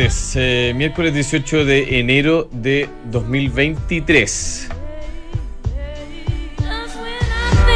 Tardes, 0.00 0.32
eh, 0.36 0.72
miércoles 0.74 1.12
18 1.12 1.66
de 1.66 2.00
enero 2.00 2.48
de 2.50 2.88
2023. 3.10 4.68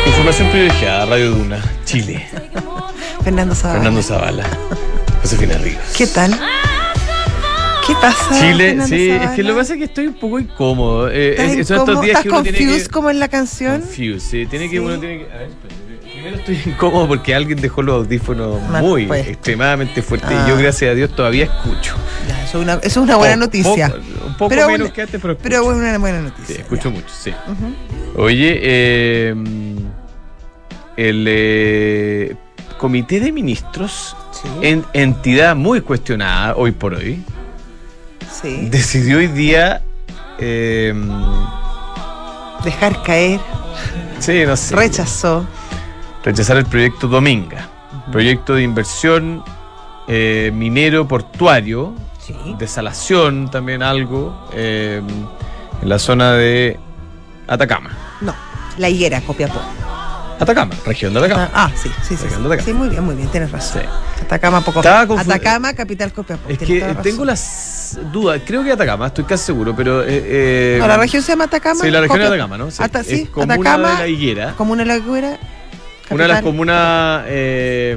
Información 0.07 0.49
privilegiada, 0.51 1.05
Radio 1.05 1.33
Duna, 1.33 1.63
Chile. 1.85 2.27
Fernando 3.23 3.55
Zavala. 3.55 3.79
Fernando 3.81 4.03
Zavala, 4.03 4.45
Josefina 5.21 5.59
Ríos. 5.59 5.83
¿Qué 5.95 6.07
tal? 6.07 6.31
¿Qué 7.87 7.93
pasa? 8.01 8.41
Chile, 8.41 8.69
Fernando 8.69 8.87
sí, 8.97 9.11
es 9.11 9.31
que 9.33 9.43
lo 9.43 9.51
que 9.51 9.59
pasa 9.61 9.73
es 9.75 9.79
que 9.81 9.85
estoy 9.85 10.07
un 10.07 10.15
poco 10.15 10.39
incómodo. 10.39 11.11
Eh, 11.11 11.33
¿Estás, 11.33 11.47
es- 11.53 11.69
son 11.69 11.77
incómodo? 11.77 11.93
estos 11.93 12.05
días 12.07 12.09
¿Estás 12.17 12.23
que 12.23 12.29
uno 12.31 12.43
tiene 12.43 12.59
confused 12.59 12.87
que. 12.87 12.91
como 12.91 13.11
en 13.11 13.19
la 13.19 13.29
canción? 13.29 13.81
Confused, 13.83 14.21
sí, 14.21 14.47
tiene 14.47 14.71
que, 14.71 14.81
uno 14.81 14.99
tiene 14.99 15.19
que. 15.19 15.25
A 15.31 15.37
ver, 15.41 15.49
espérate. 15.51 15.84
Primero 16.25 16.39
estoy 16.43 16.61
incómodo 16.73 17.07
porque 17.09 17.35
alguien 17.35 17.61
dejó 17.61 17.83
los 17.83 17.97
audífonos 18.07 18.63
Mal 18.71 18.83
muy 18.83 19.07
puesto. 19.07 19.31
extremadamente 19.31 20.01
fuertes 20.01 20.31
Ah. 20.33 20.45
y 20.47 20.49
yo, 20.51 20.57
gracias 20.57 20.91
a 20.91 20.95
Dios, 20.95 21.15
todavía 21.15 21.45
escucho. 21.45 21.95
Ya, 22.27 22.43
eso, 22.45 22.59
es 22.59 22.63
una, 22.65 22.73
eso 22.75 22.87
es 22.87 22.97
una 22.97 23.17
buena 23.17 23.37
noticia. 23.37 23.89
poco- 23.89 24.01
un 24.27 24.37
poco 24.39 24.49
Pero 24.49 24.69
menos 24.69 24.91
que 24.93 25.03
antes, 25.03 25.21
pero 25.21 25.35
escucho. 25.35 25.49
Pero 25.51 25.67
una 25.67 25.99
buena 25.99 26.19
Sí, 26.21 26.25
noticia. 26.25 26.63
escucho 26.63 26.89
ya. 26.89 26.95
mucho, 26.95 27.09
sí. 27.15 27.35
Oye, 28.17 28.59
eh, 28.63 29.35
el 30.97 31.25
eh, 31.29 32.37
Comité 32.79 33.21
de 33.21 33.31
Ministros, 33.31 34.17
Sí. 34.33 34.49
en- 34.63 34.85
entidad 34.95 35.55
muy 35.55 35.83
cuestionada 35.83 36.55
hoy 36.57 36.73
por 36.73 36.95
hoy, 36.95 37.23
sí. 38.41 38.69
decidió 38.71 39.19
hoy 39.19 39.27
día. 39.27 39.83
eh, 40.39 40.93
Dejar 42.65 43.03
caer. 43.03 43.41
sí, 44.21 44.43
no 44.47 44.57
sé. 44.57 44.75
Rechazó. 44.75 45.47
Rechazar 46.25 46.57
el 46.57 46.65
proyecto 46.67 47.07
Dominga, 47.07 47.69
proyecto 48.11 48.55
de 48.55 48.63
inversión 48.63 49.45
eh, 50.09 50.51
minero 50.55 51.07
portuario, 51.07 51.95
Sí. 52.19 52.35
desalación 52.59 53.51
también 53.51 53.83
algo, 53.83 54.49
eh, 54.55 55.03
en 55.83 55.89
la 55.89 55.99
zona 55.99 56.33
de 56.33 56.79
Atacama. 57.47 57.91
No. 58.23 58.35
La 58.79 58.89
higuera, 58.89 59.21
Copiapó. 59.21 59.61
Atacama, 60.41 60.75
región 60.87 61.13
de 61.13 61.21
Atacama. 61.21 61.51
Ah, 61.53 61.71
sí, 61.77 61.91
sí, 62.03 62.17
sí. 62.17 62.25
Sí, 62.29 62.35
Atacama. 62.35 62.61
Sí, 62.63 62.73
muy 62.73 62.89
bien, 62.89 63.05
muy 63.05 63.15
bien, 63.15 63.29
tienes 63.29 63.53
razón. 63.53 63.83
Sí. 63.83 63.89
Atacama, 64.25 64.63
poco. 64.63 64.81
Atacama, 64.81 65.75
capital 65.75 66.13
Copiapó. 66.15 66.49
Es 66.49 66.59
que 66.59 66.81
tengo 67.03 67.25
las 67.27 67.99
dudas, 68.11 68.41
creo 68.47 68.65
que 68.65 68.73
Atacama, 68.73 69.09
estoy 69.09 69.25
casi 69.25 69.45
seguro, 69.45 69.77
pero... 69.77 70.03
eh, 70.03 70.07
eh, 70.09 70.77
No, 70.81 70.89
la 70.89 70.97
región 70.97 71.23
se 71.23 71.33
llama 71.33 71.45
Atacama. 71.45 71.81
Sí, 71.83 71.91
la 71.91 72.01
región 72.01 72.19
de. 72.21 72.27
Atacama, 72.27 72.57
¿no? 72.59 72.71
Sí, 72.71 72.83
Ata- 72.83 73.01
es 73.01 73.07
sí, 73.07 73.27
comuna 73.27 73.55
Atacama, 73.55 73.91
de 73.93 73.99
la 73.99 74.07
higuera. 74.09 74.55
Comuna 74.57 74.83
de 74.83 74.87
la 74.89 74.97
higuera. 74.97 75.39
Una 76.11 76.25
de 76.25 76.29
las 76.29 76.43
comunas 76.43 77.25
eh, 77.29 77.97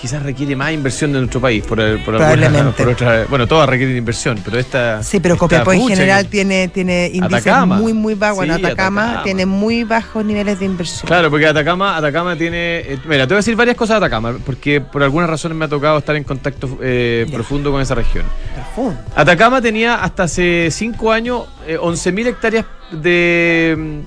quizás 0.00 0.22
requiere 0.22 0.54
más 0.54 0.70
inversión 0.72 1.12
de 1.12 1.18
nuestro 1.18 1.40
país. 1.40 1.64
Por, 1.66 1.76
por 1.76 1.80
alguna- 1.80 2.04
Probablemente. 2.18 2.82
por 2.84 2.92
otra- 2.92 3.24
bueno, 3.28 3.46
todas 3.48 3.68
requieren 3.68 3.96
inversión, 3.96 4.40
pero 4.44 4.56
esta. 4.58 5.02
Sí, 5.02 5.18
pero 5.18 5.36
Copiapó 5.36 5.72
en 5.72 5.88
general 5.88 6.24
que- 6.24 6.30
tiene, 6.30 6.68
tiene 6.68 7.06
índices 7.12 7.46
Atacama. 7.48 7.76
muy, 7.78 7.92
muy 7.92 8.14
bajos. 8.14 8.36
Bueno, 8.36 8.54
Sí, 8.56 8.64
Atacama, 8.64 9.02
Atacama. 9.02 9.24
tiene 9.24 9.46
muy 9.46 9.82
bajos 9.84 10.24
niveles 10.24 10.60
de 10.60 10.66
inversión. 10.66 11.06
Claro, 11.08 11.28
porque 11.28 11.46
Atacama, 11.46 11.96
Atacama 11.96 12.36
tiene. 12.36 12.78
eh, 12.80 12.98
mira, 13.06 13.26
te 13.26 13.34
voy 13.34 13.38
a 13.38 13.38
decir 13.38 13.56
varias 13.56 13.76
cosas 13.76 13.94
de 14.00 14.06
Atacama, 14.06 14.36
porque 14.46 14.80
por 14.80 15.02
algunas 15.02 15.28
razones 15.28 15.58
me 15.58 15.64
ha 15.64 15.68
tocado 15.68 15.98
estar 15.98 16.14
en 16.14 16.22
contacto 16.24 16.78
eh, 16.80 17.26
profundo 17.32 17.72
con 17.72 17.80
esa 17.82 17.96
región. 17.96 18.24
Profundo. 18.54 19.00
Atacama 19.16 19.60
tenía 19.60 19.96
hasta 19.96 20.22
hace 20.22 20.68
5 20.70 21.10
años 21.12 21.46
eh, 21.66 21.76
11.000 21.80 22.26
hectáreas 22.28 22.64
de 22.92 24.02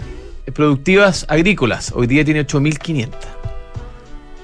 productivas 0.54 1.26
agrícolas. 1.30 1.92
Hoy 1.96 2.08
día 2.08 2.26
tiene 2.26 2.46
8.500. 2.46 3.10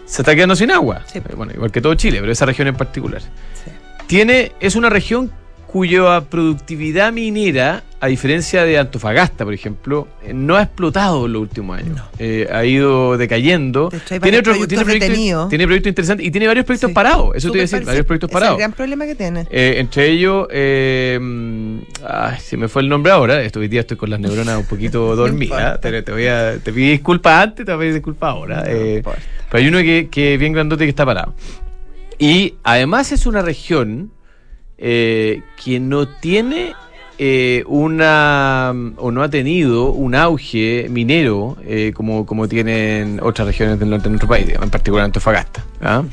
Se 0.06 0.22
está 0.22 0.36
quedando 0.36 0.56
sin 0.56 0.72
agua. 0.72 1.04
Sí. 1.08 1.20
Eh, 1.20 1.24
Bueno, 1.36 1.52
igual 1.54 1.72
que 1.72 1.82
todo 1.82 1.94
Chile, 1.96 2.20
pero 2.20 2.32
esa 2.32 2.46
región 2.46 2.68
en 2.68 2.76
particular. 2.76 3.22
Sí. 3.22 3.72
Tiene, 4.08 4.54
es 4.60 4.76
una 4.76 4.90
región 4.90 5.32
cuya 5.68 6.22
productividad 6.22 7.12
minera, 7.12 7.84
a 8.00 8.08
diferencia 8.08 8.64
de 8.64 8.78
Antofagasta, 8.78 9.44
por 9.44 9.54
ejemplo, 9.56 10.08
eh, 10.24 10.32
no 10.32 10.56
ha 10.56 10.62
explotado 10.64 11.26
en 11.26 11.34
los 11.34 11.42
últimos 11.42 11.80
años. 11.80 11.98
No. 11.98 12.04
Eh, 12.20 12.48
ha 12.52 12.64
ido 12.64 13.18
decayendo. 13.18 13.90
De 13.90 13.98
hecho, 13.98 14.14
hay 14.14 14.20
varios 14.20 14.44
proyectos 14.44 14.70
tiene 15.50 15.66
proyectos 15.66 15.90
interesantes 15.90 16.26
y 16.28 16.30
tiene 16.30 16.46
varios 16.46 16.66
proyectos 16.66 16.90
Sí. 16.90 16.94
parados. 16.94 17.36
Eso 17.36 17.50
te 17.52 17.58
iba 17.58 17.64
a 17.64 17.68
decir, 17.68 17.84
varios 17.86 18.06
proyectos 18.06 18.30
parados. 18.30 18.54
Es 18.54 18.58
el 18.58 18.60
gran 18.68 18.74
problema 18.74 19.06
que 19.08 19.16
tiene. 19.16 19.48
Eh, 19.50 19.76
entre 19.80 20.10
ellos, 20.10 20.48
eh, 20.52 21.20
ay, 22.08 22.38
se 22.40 22.56
me 22.56 22.68
fue 22.68 22.84
el 22.84 22.90
nombre 22.90 23.12
ahora. 23.12 23.42
Esto, 23.42 23.60
hoy 23.62 23.68
día 23.68 23.82
estoy 23.82 23.98
con 23.98 24.12
las 24.12 24.20
neuronas 24.20 24.60
un 24.60 24.66
poquito 24.66 25.16
dormidas. 25.16 25.82
te, 25.82 26.02
te 26.04 26.12
voy 26.12 26.28
a, 26.28 26.60
te 26.60 26.72
pedí 26.72 26.92
disculpas 26.92 27.46
antes, 27.46 27.66
te 27.66 27.72
voy 27.72 27.78
a 27.78 27.80
pedir 27.80 27.94
disculpas 27.96 28.30
ahora. 28.30 28.58
No 28.58 28.64
pero 28.64 29.64
hay 29.64 29.68
uno 29.70 29.80
que, 29.80 30.10
que 30.12 30.36
es 30.36 30.40
bien 30.40 30.54
grandote 30.54 30.84
que 30.84 30.90
está 30.90 31.06
parado. 31.06 31.34
Y 32.20 32.56
además 32.64 33.12
es 33.12 33.26
una 33.26 33.42
región 33.42 34.12
que 34.78 35.80
no 35.82 36.08
tiene 36.08 36.74
eh, 37.20 37.64
una 37.66 38.74
o 38.98 39.10
no 39.12 39.24
ha 39.24 39.30
tenido 39.30 39.92
un 39.92 40.14
auge 40.14 40.88
minero 40.90 41.58
eh, 41.66 41.92
como, 41.96 42.28
como 42.28 42.48
tienen 42.48 43.20
otras 43.24 43.48
regiones 43.48 43.80
del 43.80 43.90
norte 43.90 44.04
de 44.04 44.10
nuestro 44.12 44.30
país, 44.30 44.48
en 44.50 44.70
particular 44.70 45.06
Antofagasta. 45.06 45.66
¿ah? 45.82 46.04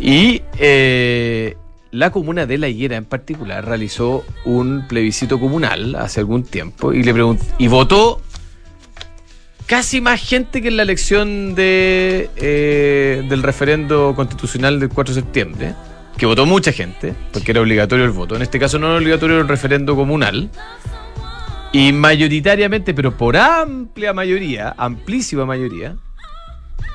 Y 0.00 0.42
eh, 0.58 1.56
la 1.92 2.10
comuna 2.10 2.44
de 2.44 2.58
La 2.58 2.68
Higuera 2.68 2.96
en 2.96 3.04
particular 3.04 3.64
realizó 3.64 4.24
un 4.44 4.86
plebiscito 4.88 5.38
comunal 5.38 5.94
hace 5.94 6.18
algún 6.18 6.42
tiempo 6.42 6.92
y 6.92 7.04
le 7.04 7.14
y 7.58 7.68
votó 7.68 8.20
casi 9.66 10.00
más 10.00 10.20
gente 10.20 10.60
que 10.60 10.68
en 10.68 10.76
la 10.76 10.82
elección 10.82 11.54
de, 11.54 12.30
del 13.28 13.42
referendo 13.44 14.12
constitucional 14.16 14.80
del 14.80 14.88
4 14.88 15.14
de 15.14 15.20
septiembre, 15.20 15.74
que 16.16 16.26
votó 16.26 16.46
mucha 16.46 16.72
gente, 16.72 17.14
porque 17.32 17.52
era 17.52 17.60
obligatorio 17.60 18.04
el 18.04 18.10
voto. 18.10 18.36
En 18.36 18.42
este 18.42 18.58
caso 18.58 18.78
no 18.78 18.88
era 18.88 18.96
obligatorio 18.96 19.40
el 19.40 19.48
referendo 19.48 19.94
comunal. 19.94 20.50
Y 21.72 21.92
mayoritariamente, 21.92 22.94
pero 22.94 23.16
por 23.16 23.36
amplia 23.36 24.12
mayoría, 24.12 24.74
amplísima 24.78 25.44
mayoría, 25.44 25.96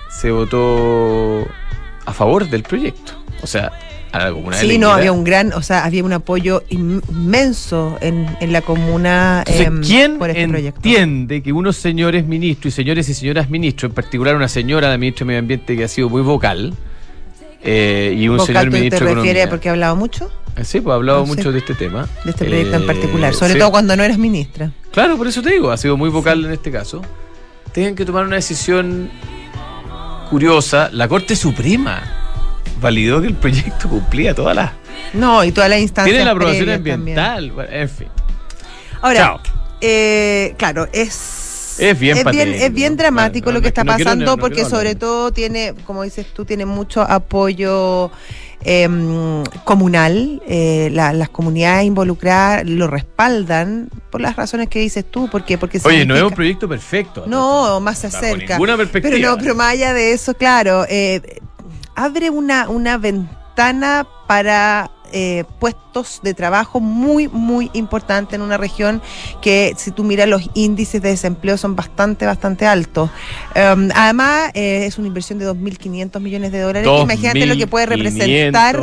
se 0.10 0.32
votó 0.32 1.48
a 2.06 2.14
favor 2.14 2.50
del 2.50 2.64
proyecto. 2.64 3.14
O 3.44 3.48
sea, 3.48 3.72
a 4.12 4.20
la 4.20 4.32
comuna 4.32 4.58
de 4.58 4.62
Sí, 4.64 4.74
La 4.74 4.80
no, 4.80 4.92
había 4.92 5.12
un 5.12 5.24
gran, 5.24 5.54
o 5.54 5.62
sea, 5.62 5.86
había 5.86 6.04
un 6.04 6.14
apoyo 6.14 6.64
inmenso 6.70 7.98
en, 8.02 8.28
en 8.40 8.54
la 8.54 8.62
comuna 8.62 9.44
Entonces, 9.46 9.68
em, 9.68 9.82
¿quién 9.82 10.18
por 10.18 10.30
este 10.30 10.48
proyecto. 10.48 10.80
entiende 10.80 11.44
que 11.44 11.54
unos 11.54 11.78
señores 11.78 12.26
ministros 12.26 12.74
y 12.74 12.76
señores 12.76 13.08
y 13.10 13.14
señoras 13.14 13.50
ministros, 13.50 13.92
en 13.92 13.96
particular 13.96 14.36
una 14.36 14.48
señora 14.48 14.90
de 14.90 14.98
ministro 14.98 15.26
de 15.26 15.28
Medio 15.28 15.40
Ambiente 15.40 15.78
que 15.78 15.84
ha 15.84 15.88
sido 15.88 16.10
muy 16.10 16.22
vocal, 16.22 16.74
eh, 17.64 18.14
y 18.18 18.28
un 18.28 18.38
Vocal, 18.38 18.48
señor 18.48 18.66
¿tú 18.66 18.72
ministro 18.72 19.00
¿Te 19.06 19.12
Economía? 19.12 19.50
porque 19.50 19.70
ha 19.70 19.72
hablado 19.74 19.96
mucho 19.96 20.32
Eh, 20.58 20.64
Sí, 20.64 20.82
pues 20.82 20.92
ha 20.94 20.96
hablado 20.96 21.22
Ah, 21.22 21.26
mucho 21.26 21.52
de 21.52 21.60
este 21.60 21.74
tema. 21.76 22.08
de 22.24 22.32
este 22.32 22.46
proyecto 22.46 22.76
en 22.76 22.84
Eh, 22.84 22.86
particular? 22.86 23.34
Sobre 23.34 23.54
sí. 23.54 23.60
todo 23.60 23.72
cuando 23.72 23.96
no 23.96 24.04
eras 24.04 24.18
ministra. 24.18 24.72
Claro, 24.92 25.18
por 25.18 25.28
eso 25.28 25.42
te 25.42 25.52
digo, 25.52 25.72
ha 25.72 25.78
sido 25.78 25.96
muy 25.98 26.10
vocal 26.10 26.44
en 26.46 26.52
este 26.52 26.72
caso. 26.72 27.02
Tienen 27.74 27.96
que 27.96 28.04
tomar 28.06 28.26
una 28.26 28.36
decisión 28.36 29.10
curiosa. 30.30 30.90
La 30.92 31.08
Corte 31.08 31.36
Suprema 31.36 32.02
validó 32.82 33.22
que 33.22 33.28
el 33.28 33.34
proyecto 33.36 33.88
cumplía 33.90 34.34
todas 34.36 34.56
las... 34.56 34.72
No, 35.14 35.44
y 35.44 35.52
todas 35.52 35.70
las 35.70 35.80
instancias. 35.80 36.12
Tiene 36.14 36.26
la 36.26 36.32
aprobación 36.32 36.66
también. 36.68 36.96
ambiental. 36.96 37.54
en 37.72 37.90
fin. 37.90 38.08
Ahora, 39.02 39.20
Chao. 39.20 39.40
eh, 39.82 40.54
claro, 40.58 40.88
es. 40.94 41.41
Es 41.82 42.00
bien 42.00 42.18
es 42.18 42.26
bien, 42.32 42.54
es 42.54 42.74
bien 42.74 42.96
dramático 42.98 43.50
lo 43.52 43.56
no, 43.58 43.62
que 43.62 43.68
es 43.70 43.74
que 43.74 43.82
está 43.82 43.84
no 43.84 43.92
pasando 43.98 44.26
quiero 44.26 44.38
porque 44.38 44.66
sobre 44.66 44.96
todo 44.96 45.32
tiene, 45.32 45.74
como 45.86 46.04
dices 46.04 46.28
tú, 46.34 46.46
tiene 46.46 46.66
mucho 46.66 47.02
apoyo 47.02 48.12
em, 48.64 49.44
comunal, 49.66 50.40
eh, 50.48 50.90
la- 50.94 51.14
las 51.14 51.30
comunidades 51.30 51.86
involucradas 51.86 52.64
lo 52.70 52.86
respaldan 52.88 53.90
por 54.12 54.22
las 54.22 54.36
razones 54.36 54.68
que 54.70 54.80
dices 54.80 55.04
tú, 55.10 55.28
porque 55.32 55.58
porque 55.58 55.80
Oye, 55.84 56.06
no 56.06 56.16
es 56.16 56.22
un 56.22 56.30
proyecto 56.32 56.70
perfecto. 56.70 57.24
No, 57.26 57.80
más 57.80 57.98
se 58.00 58.08
acerca. 58.08 58.54
ninguna 58.54 58.78
perspectiva. 58.78 59.16
Pero 59.16 59.32
no, 59.32 59.38
pero 59.42 59.56
más 59.56 59.74
allá 59.74 59.94
de 59.96 60.14
eso, 60.14 60.36
claro, 60.36 60.86
eh, 60.88 61.40
abre 61.96 62.30
una, 62.30 62.70
una 62.70 62.98
ventana 63.00 64.06
para 64.28 64.92
eh, 65.12 65.44
puestos 65.60 66.20
de 66.24 66.34
trabajo 66.34 66.80
muy, 66.80 67.28
muy 67.28 67.70
importante 67.74 68.36
en 68.36 68.42
una 68.42 68.58
región 68.58 69.02
que 69.42 69.74
si 69.78 69.92
tú 69.92 70.04
miras 70.04 70.28
los 70.28 70.50
índices 70.54 71.02
de 71.02 71.10
desempleo 71.10 71.58
son 71.58 71.76
bastante, 71.76 72.26
bastante 72.26 72.66
altos. 72.66 73.10
Um, 73.56 73.90
además, 73.94 74.52
eh, 74.54 74.86
es 74.86 74.98
una 74.98 75.08
inversión 75.08 75.38
de 75.40 75.48
2.500 75.50 76.20
millones 76.22 76.52
de 76.52 76.60
dólares. 76.60 76.90
Imagínate 77.02 77.46
lo 77.46 77.56
que 77.56 77.68
puede 77.68 77.86
2.500 77.88 77.90
representar 77.90 78.76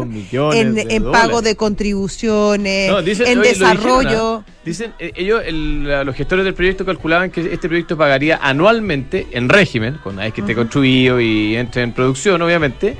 en, 0.54 0.75
de 0.75 0.86
en 0.90 1.10
pago 1.10 1.40
de 1.42 1.56
contribuciones, 1.56 2.90
No, 2.90 3.02
dicen- 3.02 3.26
en 3.26 3.38
oye, 3.38 3.54
lo 3.54 3.69
dijeron, 3.69 3.76
desarrollo. 3.78 4.44
Dicen, 4.64 4.92
eh, 4.98 5.12
ellos, 5.16 5.42
el- 5.46 5.88
la- 5.88 6.04
los 6.04 6.14
gestores 6.14 6.44
del 6.44 6.54
proyecto 6.54 6.84
calculaban 6.84 7.30
que 7.30 7.40
este 7.52 7.69
proyecto 7.69 7.96
pagaría 7.96 8.38
anualmente, 8.42 9.26
en 9.32 9.48
régimen, 9.48 9.98
cuando 10.02 10.22
es 10.22 10.32
que 10.34 10.42
esté 10.42 10.54
construido 10.54 11.20
y 11.20 11.56
entre 11.56 11.82
en 11.82 11.92
producción, 11.92 12.42
obviamente, 12.42 12.96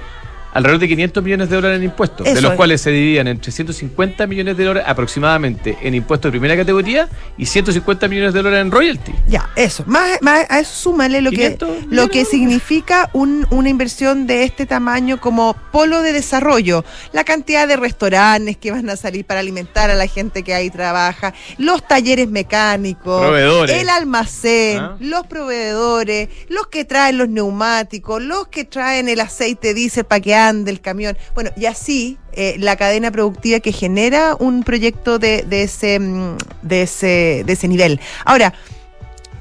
alrededor 0.53 0.81
de 0.81 0.89
500 0.89 1.23
millones 1.25 1.49
de 1.51 1.57
dólares 1.57 1.79
en 1.79 1.85
impuestos, 1.85 2.27
de 2.27 2.41
los 2.41 2.51
es. 2.53 2.57
cuales 2.57 2.81
se 2.81 2.91
dividían 2.91 3.29
entre 3.29 3.53
150 3.53 4.27
millones 4.27 4.57
de 4.57 4.65
dólares 4.65 4.89
aproximadamente 4.91 5.77
en 5.83 5.95
impuestos 5.95 6.29
de 6.29 6.39
primera 6.39 6.57
categoría 6.57 7.09
y 7.37 7.47
150 7.47 8.09
millones 8.09 8.33
de 8.35 8.43
dólares 8.43 8.63
en 8.65 8.71
royalty. 8.71 9.13
Ya, 9.29 9.49
eso. 9.57 9.85
Más, 9.87 10.19
más 10.23 10.47
a 10.49 10.61
eso 10.61 10.73
súmale 10.75 11.21
lo 11.21 11.31
que, 11.31 11.37
500 11.57 11.69
lo 11.91 12.09
que 12.09 12.25
significa 12.25 13.11
un- 13.13 13.47
una 13.51 13.69
inversión 13.69 14.27
de 14.27 14.45
este 14.45 14.67
tamaño 14.67 15.21
como 15.21 15.55
polo 15.73 16.03
de 16.03 16.13
desarrollo. 16.13 16.85
La 17.13 17.25
cantidad 17.25 17.67
de 17.69 17.77
restaurantes 17.77 18.57
que 18.57 18.71
van 18.71 18.89
a 18.91 18.97
salir 18.97 19.25
para 19.25 19.41
alimentar 19.41 19.91
a 19.91 19.95
la 19.95 20.07
gente 20.07 20.43
que 20.43 20.55
ahí 20.55 20.71
trabaja, 20.71 21.35
los 21.59 21.87
talleres 21.87 22.29
mecánicos, 22.29 23.21
Proveedores. 23.23 23.81
el 23.81 23.89
almacén, 23.89 24.79
Ah. 24.79 24.97
los 25.01 25.27
proveedores, 25.27 26.29
los 26.49 26.67
que 26.69 26.85
traen 26.85 27.19
los 27.19 27.29
neumáticos, 27.29 28.23
los 28.23 28.49
que 28.49 28.65
traen 28.65 29.09
el 29.09 29.21
aceite 29.21 29.75
diésel 29.75 30.05
para 30.05 30.21
que 30.21 30.35
ande 30.39 30.71
el 30.71 30.81
camión. 30.81 31.19
Bueno, 31.35 31.51
y 31.57 31.67
así 31.67 32.17
eh, 32.33 32.57
la 32.59 32.77
cadena 32.77 33.11
productiva 33.11 33.61
que 33.61 33.73
genera 33.73 34.35
un 34.39 34.63
proyecto 34.63 35.19
de, 35.19 35.43
de 35.43 35.63
ese, 35.65 35.99
mm, 35.99 36.37
de, 36.63 36.83
ese, 36.83 37.43
de 37.45 37.53
ese 37.53 37.69
nivel. 37.69 38.01
Ahora, 38.25 38.55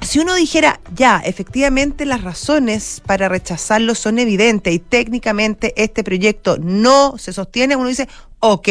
si 0.00 0.20
uno 0.20 0.34
dijera, 0.36 0.80
ya, 0.94 1.20
efectivamente 1.24 2.04
las 2.06 2.22
razones 2.22 3.02
para 3.04 3.28
rechazarlo 3.28 3.94
son 3.96 4.18
evidentes 4.20 4.72
y 4.72 4.78
técnicamente 4.78 5.72
este 5.76 6.04
proyecto 6.04 6.56
no 6.60 7.18
se 7.18 7.32
sostiene, 7.32 7.74
uno 7.74 7.88
dice, 7.88 8.08
ok. 8.40 8.68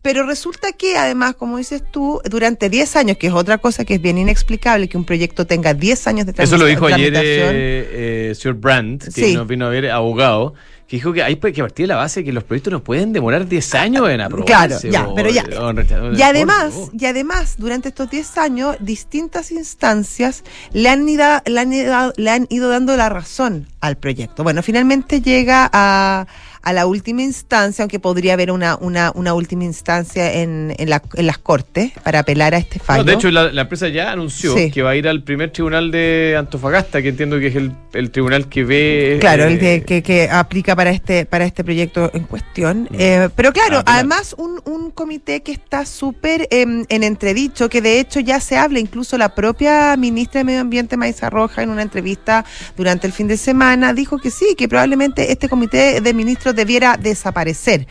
Pero 0.00 0.24
resulta 0.24 0.72
que 0.72 0.96
además, 0.96 1.34
como 1.34 1.58
dices 1.58 1.82
tú, 1.90 2.20
durante 2.30 2.70
10 2.70 2.96
años, 2.96 3.16
que 3.18 3.26
es 3.26 3.32
otra 3.34 3.58
cosa 3.58 3.84
que 3.84 3.94
es 3.96 4.00
bien 4.00 4.16
inexplicable, 4.16 4.88
que 4.88 4.96
un 4.96 5.04
proyecto 5.04 5.44
tenga 5.46 5.74
10 5.74 6.06
años 6.06 6.24
de 6.24 6.32
Eso 6.42 6.56
lo 6.56 6.64
dijo 6.64 6.86
ayer 6.86 7.12
tramitación. 7.12 7.54
eh, 7.54 8.28
eh, 8.30 8.34
señor 8.34 8.56
Brandt, 8.56 9.04
que 9.04 9.10
Sí. 9.10 9.34
nos 9.34 9.46
vino 9.46 9.66
a 9.66 9.70
ver, 9.70 9.90
abogado, 9.90 10.54
que 10.88 10.96
dijo 10.96 11.12
que 11.12 11.22
hay 11.22 11.36
que 11.36 11.60
partir 11.62 11.84
de 11.84 11.88
la 11.88 11.96
base 11.96 12.24
que 12.24 12.32
los 12.32 12.44
proyectos 12.44 12.72
no 12.72 12.82
pueden 12.82 13.12
demorar 13.12 13.46
10 13.46 13.74
años 13.74 14.08
en 14.08 14.22
aprobarse. 14.22 14.88
Claro, 14.88 15.06
ya, 15.06 15.06
o- 15.08 15.14
pero 15.14 15.28
ya. 15.28 15.44
o 15.60 15.72
recha- 15.72 16.00
Y 16.16 16.22
además, 16.22 16.74
y 16.98 17.04
además, 17.04 17.56
durante 17.58 17.88
estos 17.90 18.08
10 18.08 18.38
años, 18.38 18.76
distintas 18.80 19.50
instancias 19.52 20.44
le 20.72 20.88
han, 20.88 21.06
ido, 21.06 21.26
le, 21.44 21.60
han 21.60 21.72
ido, 21.74 22.12
le 22.16 22.30
han 22.30 22.46
ido 22.48 22.70
dando 22.70 22.96
la 22.96 23.10
razón 23.10 23.66
al 23.80 23.96
proyecto. 23.98 24.42
Bueno, 24.44 24.62
finalmente 24.62 25.20
llega 25.20 25.68
a, 25.72 26.26
a 26.68 26.72
la 26.72 26.86
última 26.86 27.22
instancia, 27.22 27.82
aunque 27.82 27.98
podría 27.98 28.34
haber 28.34 28.50
una, 28.50 28.76
una, 28.76 29.10
una 29.14 29.32
última 29.34 29.64
instancia 29.64 30.32
en, 30.34 30.74
en, 30.78 30.90
la- 30.90 31.02
en 31.14 31.26
las 31.26 31.38
cortes 31.38 31.92
para 32.02 32.18
apelar 32.20 32.54
a 32.54 32.58
este 32.58 32.78
fallo. 32.78 32.98
No, 33.04 33.04
de 33.10 33.14
hecho, 33.14 33.30
la, 33.30 33.50
la 33.52 33.62
empresa 33.62 33.88
ya 33.88 34.12
anunció 34.12 34.54
Sí. 34.56 34.70
que 34.70 34.82
va 34.82 34.90
a 34.90 34.96
ir 34.96 35.08
al 35.08 35.22
primer 35.22 35.50
tribunal 35.50 35.90
de 35.90 36.36
Antofagasta, 36.38 37.00
que 37.02 37.08
entiendo 37.08 37.38
que 37.38 37.46
es 37.48 37.56
el, 37.56 37.72
el 37.94 38.10
tribunal 38.10 38.48
que 38.48 38.64
ve. 38.64 39.16
Claro, 39.20 39.44
eh, 39.44 39.52
el 39.52 39.58
de- 39.58 39.82
que, 39.84 40.02
que 40.02 40.28
aplica 40.30 40.74
para 40.76 40.90
este 40.90 41.24
para 41.26 41.44
este 41.44 41.64
proyecto 41.64 42.10
en 42.14 42.24
cuestión. 42.24 42.88
Eh, 42.92 43.28
pero 43.34 43.52
claro, 43.52 43.78
Ah, 43.86 43.96
además 43.96 44.34
un, 44.38 44.60
un 44.64 44.90
comité 44.90 45.42
que 45.42 45.52
está 45.52 45.86
súper 45.86 46.48
em, 46.50 46.84
en 46.88 47.02
entredicho, 47.02 47.68
que 47.68 47.80
de 47.80 48.00
hecho 48.00 48.20
ya 48.20 48.40
se 48.40 48.56
habla, 48.56 48.78
incluso 48.78 49.16
la 49.18 49.34
propia 49.34 49.96
ministra 49.96 50.40
de 50.40 50.44
Medio 50.44 50.60
Ambiente, 50.60 50.96
Maisa 50.96 51.30
Roja, 51.30 51.62
en 51.62 51.70
una 51.70 51.82
entrevista 51.82 52.44
durante 52.76 53.06
el 53.06 53.12
fin 53.12 53.28
de 53.28 53.36
semana, 53.36 53.92
dijo 53.94 54.18
que 54.18 54.30
sí, 54.30 54.54
que 54.56 54.68
probablemente 54.68 55.32
este 55.32 55.48
comité 55.48 56.00
de 56.00 56.14
ministros 56.14 56.54
debiera 56.58 56.98
desaparecer. 56.98 57.86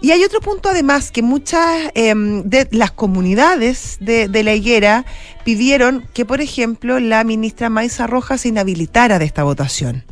Y 0.00 0.10
hay 0.10 0.22
otro 0.24 0.40
punto 0.40 0.68
además 0.68 1.10
que 1.10 1.22
muchas 1.22 1.90
em, 1.94 2.42
de 2.42 2.68
las 2.70 2.92
comunidades 2.92 3.96
de, 4.00 4.28
de 4.28 4.42
la 4.44 4.54
higuera 4.54 5.04
pidieron 5.44 6.06
que, 6.12 6.24
por 6.24 6.40
ejemplo, 6.40 7.00
la 7.00 7.24
ministra 7.24 7.68
Maisa 7.70 8.06
Roja 8.06 8.38
se 8.38 8.48
inhabilitara 8.48 9.18
de 9.18 9.24
esta 9.24 9.42
votación. 9.44 10.04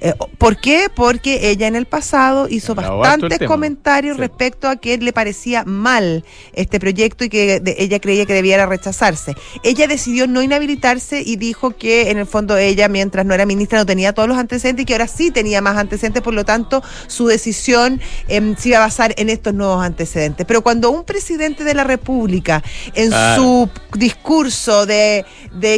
Eh, 0.00 0.12
¿Por 0.38 0.58
qué? 0.60 0.88
Porque 0.94 1.48
ella 1.50 1.66
en 1.66 1.76
el 1.76 1.86
pasado 1.86 2.48
hizo 2.50 2.74
bastantes 2.74 3.38
comentarios 3.46 4.16
Sí. 4.16 4.20
respecto 4.20 4.68
a 4.68 4.76
que 4.76 4.98
le 4.98 5.12
parecía 5.12 5.64
mal 5.64 6.24
este 6.52 6.78
proyecto 6.80 7.24
y 7.24 7.28
que 7.30 7.60
de- 7.60 7.76
ella 7.78 8.00
creía 8.00 8.26
que 8.26 8.34
debiera 8.34 8.66
rechazarse. 8.66 9.34
Ella 9.62 9.86
decidió 9.86 10.26
no 10.26 10.42
inhabilitarse 10.42 11.22
y 11.24 11.36
dijo 11.36 11.70
que 11.76 12.10
en 12.10 12.18
el 12.18 12.26
fondo 12.26 12.56
ella, 12.58 12.88
mientras 12.88 13.24
no 13.24 13.32
era 13.34 13.46
ministra, 13.46 13.78
no 13.78 13.86
tenía 13.86 14.12
todos 14.12 14.28
los 14.28 14.36
antecedentes 14.36 14.82
y 14.82 14.86
que 14.86 14.92
ahora 14.94 15.08
sí 15.08 15.30
tenía 15.30 15.60
más 15.62 15.76
antecedentes, 15.78 16.22
por 16.22 16.34
lo 16.34 16.44
tanto 16.44 16.82
su 17.06 17.26
decisión 17.26 18.00
em, 18.28 18.56
se 18.56 18.70
iba 18.70 18.78
a 18.78 18.80
basar 18.80 19.14
en 19.16 19.30
estos 19.30 19.54
nuevos 19.54 19.82
antecedentes. 19.82 20.44
Pero 20.46 20.62
cuando 20.62 20.90
un 20.90 21.04
presidente 21.04 21.64
de 21.64 21.74
la 21.74 21.84
República 21.84 22.62
en 22.94 23.10
su 23.36 23.70
discurso 23.96 24.73
de, 24.86 25.24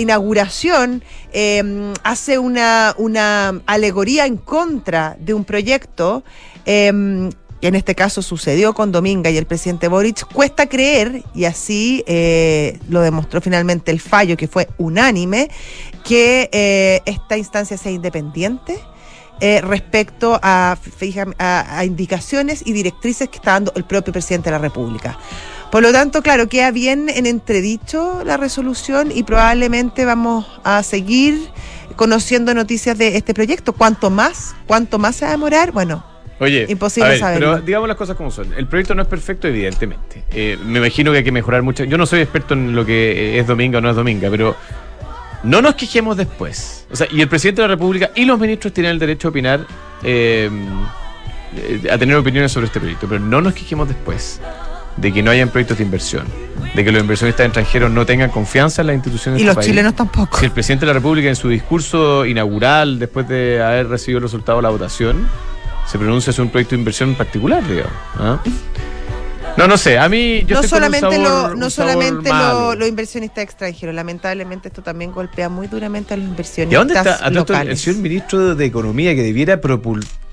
inauguración 0.01 1.03
eh, 1.33 1.93
hace 2.03 2.39
una, 2.39 2.95
una 2.99 3.61
alegoría 3.67 4.27
en 4.27 4.37
contra 4.37 5.17
de 5.21 5.35
un 5.35 5.45
proyecto, 5.45 6.25
eh, 6.65 7.31
que 7.61 7.69
en 7.69 7.75
este 7.75 7.95
caso 7.95 8.21
sucedió 8.21 8.75
con 8.75 8.93
Dominga 8.93 9.31
y 9.31 9.39
el 9.39 9.47
presidente 9.47 9.89
Boric, 9.89 10.27
cuesta 10.33 10.69
creer, 10.69 11.23
y 11.35 11.45
así 11.47 12.05
eh, 12.07 12.79
lo 12.91 13.01
demostró 13.01 13.41
finalmente 13.41 13.91
el 13.91 14.01
fallo, 14.01 14.37
que 14.37 14.47
fue 14.47 14.69
unánime, 14.79 15.49
que 16.05 16.51
eh, 16.53 17.01
esta 17.07 17.37
instancia 17.39 17.77
sea 17.79 17.93
independiente. 17.93 18.79
eh, 19.39 19.61
respecto 19.61 20.41
a- 20.43 20.79
a 21.39 21.85
indicaciones 21.85 22.63
y 22.65 22.73
directrices 22.73 23.29
que 23.29 23.37
está 23.37 23.51
dando 23.53 23.71
el 23.77 23.85
propio 23.85 24.11
presidente 24.11 24.47
de 24.49 24.53
la 24.53 24.59
República. 24.63 25.19
Por 25.71 25.83
lo 25.83 25.93
tanto, 25.93 26.23
claro, 26.23 26.49
queda 26.49 26.71
bien 26.71 27.09
en 27.09 27.27
entredicho 27.27 28.23
la 28.25 28.37
resolución 28.37 29.11
y 29.13 29.25
probablemente 29.25 30.05
vamos 30.05 30.47
a 30.65 30.83
seguir 30.83 31.51
conociendo 31.97 32.55
noticias 32.55 32.97
de 32.97 33.17
este 33.17 33.35
proyecto. 33.35 33.73
Cuanto 33.73 34.11
más, 34.11 34.55
cuanto 34.67 34.99
más 34.99 35.17
se 35.17 35.25
va 35.25 35.31
a 35.31 35.33
demorar, 35.33 35.73
bueno, 35.73 36.05
Oye, 36.39 36.67
Imposible 36.69 37.07
a 37.07 37.11
ver, 37.13 37.19
saberlo. 37.19 37.53
pero 37.53 37.63
digamos 37.65 37.89
las 37.89 37.97
cosas 37.97 38.15
como 38.17 38.31
son. 38.31 38.53
El 38.53 38.67
proyecto 38.67 38.95
no 38.95 39.03
es 39.03 39.09
perfecto, 39.09 39.49
evidentemente. 39.49 40.23
Eh, 40.31 40.59
me 40.65 40.79
imagino 40.81 41.11
que 41.11 41.19
hay 41.19 41.25
que 41.25 41.33
mejorar 41.33 41.63
mucho. 41.63 41.85
Yo 41.85 41.97
no 41.97 42.05
soy 42.05 42.21
experto 42.21 42.53
en 42.53 42.77
lo 42.77 42.85
que 42.85 43.39
es 43.39 43.47
dominga 43.47 43.79
o 43.79 43.81
no 43.81 43.89
es 43.89 43.97
dominga, 43.97 44.29
pero 44.31 44.55
no 45.45 45.63
nos 45.63 45.77
quejemos 45.77 46.17
después. 46.17 46.87
O 46.91 46.97
sea, 46.97 47.07
y 47.11 47.23
el 47.23 47.29
presidente 47.29 47.63
de 47.63 47.69
la 47.69 47.75
República 47.75 48.11
y 48.15 48.27
los 48.27 48.39
ministros 48.39 48.75
tienen 48.75 48.93
el 48.93 48.99
derecho 48.99 49.29
a 49.29 49.31
opinar, 49.31 49.67
eh, 50.03 50.51
eh, 51.57 51.89
a 51.91 51.97
tener 51.97 52.17
opiniones 52.17 52.53
sobre 52.53 52.67
este 52.67 52.81
proyecto, 52.81 53.07
pero 53.09 53.21
no 53.21 53.41
nos 53.41 53.55
quejemos 53.55 53.89
después 53.89 54.41
de 54.97 55.13
que 55.13 55.23
no 55.23 55.31
hayan 55.31 55.49
proyectos 55.51 55.79
de 55.79 55.85
inversión, 55.85 56.25
de 56.75 56.85
que 56.85 56.91
los 56.93 57.01
inversionistas 57.03 57.47
extranjeros 57.47 57.91
no 57.91 58.07
tengan 58.07 58.31
confianza 58.31 58.81
en 58.83 58.87
las 58.89 58.97
instituciones 58.97 59.41
y 59.41 59.45
de 59.45 59.47
los 59.49 59.57
país. 59.57 59.67
chilenos 59.69 59.95
tampoco. 59.95 60.39
Si 60.39 60.45
el 60.47 60.51
presidente 60.53 60.85
de 60.87 60.89
la 60.89 60.95
República 60.95 61.29
en 61.29 61.37
su 61.37 61.49
discurso 61.49 62.25
inaugural, 62.25 62.99
después 62.99 63.29
de 63.29 63.63
haber 63.63 63.89
recibido 63.89 64.19
el 64.19 64.23
resultado 64.25 64.59
de 64.59 64.63
la 64.63 64.71
votación, 64.71 65.29
se 65.87 65.99
pronuncia 65.99 66.33
sobre 66.33 66.47
un 66.47 66.51
proyecto 66.53 66.75
de 66.75 66.79
inversión 66.81 67.11
en 67.11 67.15
particular, 67.17 67.63
digamos. 67.69 67.93
¿ah? 68.19 68.41
No, 69.57 69.67
no 69.67 69.79
sé, 69.79 69.97
a 69.99 70.07
mí 70.09 70.45
yo 70.47 70.61
no 70.61 70.69
solamente, 70.69 71.17
sabor- 71.17 71.49
lo, 71.49 71.55
un 71.55 71.61
no 71.61 71.71
sabor 71.71 71.93
solamente 71.95 72.29
malo. 72.31 72.61
lo- 72.61 72.75
los 72.75 72.89
inversionistas 72.89 73.43
extranjeros, 73.45 73.95
lamentablemente 73.95 74.69
esto 74.69 74.83
también 74.83 75.13
golpea 75.13 75.49
muy 75.49 75.67
duramente 75.67 76.13
a 76.13 76.17
los 76.19 76.27
¿Y 76.27 76.29
inversionistas 76.31 76.77
a 76.77 76.79
dónde 76.81 76.95
está 76.95 77.15
esto, 77.15 77.27
el 77.29 77.35
locales. 77.35 77.81
señor 77.81 78.01
ministro 78.01 78.55
de 78.55 78.65
Economía 78.67 79.15
que 79.15 79.23
debiera 79.23 79.59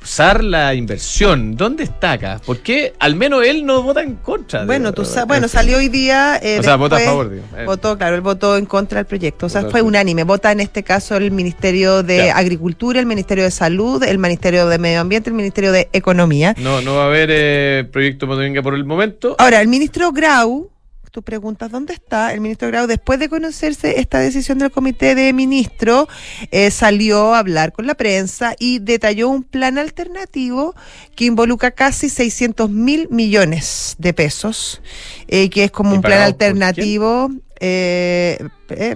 propulsar 0.03 0.43
la 0.43 0.73
inversión? 0.73 1.55
¿Dónde 1.55 1.83
está 1.85 2.13
acá? 2.13 2.41
¿Por 2.45 2.59
qué 2.59 2.93
al 2.99 3.15
menos 3.15 3.45
él 3.45 3.65
no 3.65 3.81
vota 3.83 4.01
en 4.01 4.15
contra? 4.17 4.61
de- 4.61 4.65
Bueno, 4.65 4.91
tú 4.91 5.05
sa- 5.05 5.23
bueno, 5.25 5.47
salió 5.47 5.77
hoy 5.77 5.87
día. 5.87 6.37
eh, 6.43 6.59
O 6.59 6.63
sea, 6.63 6.75
vota 6.75 6.97
a 6.97 6.99
favor, 6.99 7.29
digo. 7.31 7.43
Eh. 7.57 7.63
Votó, 7.65 7.97
claro, 7.97 8.15
él 8.15 8.21
votó 8.21 8.57
en 8.57 8.65
contra 8.65 8.97
del 8.99 9.05
proyecto. 9.05 9.45
O 9.45 9.49
sea, 9.49 9.63
fue 9.69 9.81
unánime. 9.81 10.23
Vota 10.25 10.51
en 10.51 10.59
este 10.59 10.83
caso 10.83 11.15
el 11.15 11.31
Ministerio 11.31 12.03
de 12.03 12.17
Ya. 12.27 12.37
Agricultura, 12.37 12.99
el 12.99 13.05
Ministerio 13.05 13.45
de 13.45 13.51
Salud, 13.51 14.03
el 14.03 14.17
Ministerio 14.19 14.67
de 14.67 14.77
Medio 14.77 14.99
Ambiente, 14.99 15.29
el 15.29 15.35
Ministerio 15.35 15.71
de 15.71 15.87
Economía. 15.93 16.53
No, 16.57 16.81
no 16.81 16.95
va 16.95 17.03
a 17.03 17.05
haber 17.07 17.29
eh, 17.31 17.87
proyecto 17.91 18.27
Motovenga 18.27 18.61
por 18.61 18.75
el 18.75 18.83
momento. 18.83 19.35
Ahora, 19.39 19.61
el 19.61 19.67
ministro 19.69 20.11
Grau, 20.11 20.69
tú 21.13 21.21
preguntas 21.21 21.69
dónde 21.69 21.93
está, 21.93 22.33
el 22.33 22.41
ministro 22.41 22.69
Grau, 22.69 22.87
después 22.87 23.19
de 23.19 23.29
conocerse 23.29 23.99
esta 23.99 24.17
decisión 24.17 24.57
del 24.57 24.71
comité 24.71 25.13
de 25.13 25.31
ministros, 25.31 26.07
eh, 26.49 26.71
salió 26.71 27.35
a 27.35 27.39
hablar 27.39 27.71
con 27.71 27.85
la 27.85 27.93
prensa 27.93 28.55
y 28.57 28.79
detalló 28.79 29.29
un 29.29 29.43
plan 29.43 29.77
alternativo 29.77 30.73
que 31.15 31.25
involucra 31.25 31.69
casi 31.69 32.09
600 32.09 32.67
mil 32.71 33.09
millones 33.11 33.95
de 33.99 34.11
pesos, 34.15 34.81
eh, 35.27 35.51
que 35.51 35.65
es 35.65 35.71
como 35.71 35.93
¿Y 35.93 35.97
un 35.97 36.01
plan 36.01 36.23
alternativo. 36.23 37.29
eh, 37.59 38.39
eh, 38.69 38.95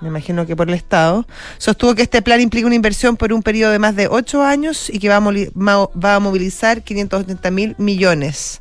me 0.00 0.08
imagino 0.08 0.46
que 0.46 0.56
por 0.56 0.68
el 0.68 0.74
Estado, 0.74 1.26
sostuvo 1.58 1.94
que 1.94 2.02
este 2.02 2.22
plan 2.22 2.40
implica 2.40 2.66
una 2.66 2.74
inversión 2.74 3.16
por 3.16 3.32
un 3.32 3.42
periodo 3.42 3.72
de 3.72 3.78
más 3.78 3.94
de 3.96 4.08
ocho 4.08 4.42
años 4.42 4.88
y 4.90 4.98
que 4.98 5.08
va 5.08 5.16
a, 5.16 5.20
va 5.98 6.14
a 6.14 6.20
movilizar 6.20 6.82
580 6.82 7.50
mil 7.50 7.74
millones. 7.78 8.60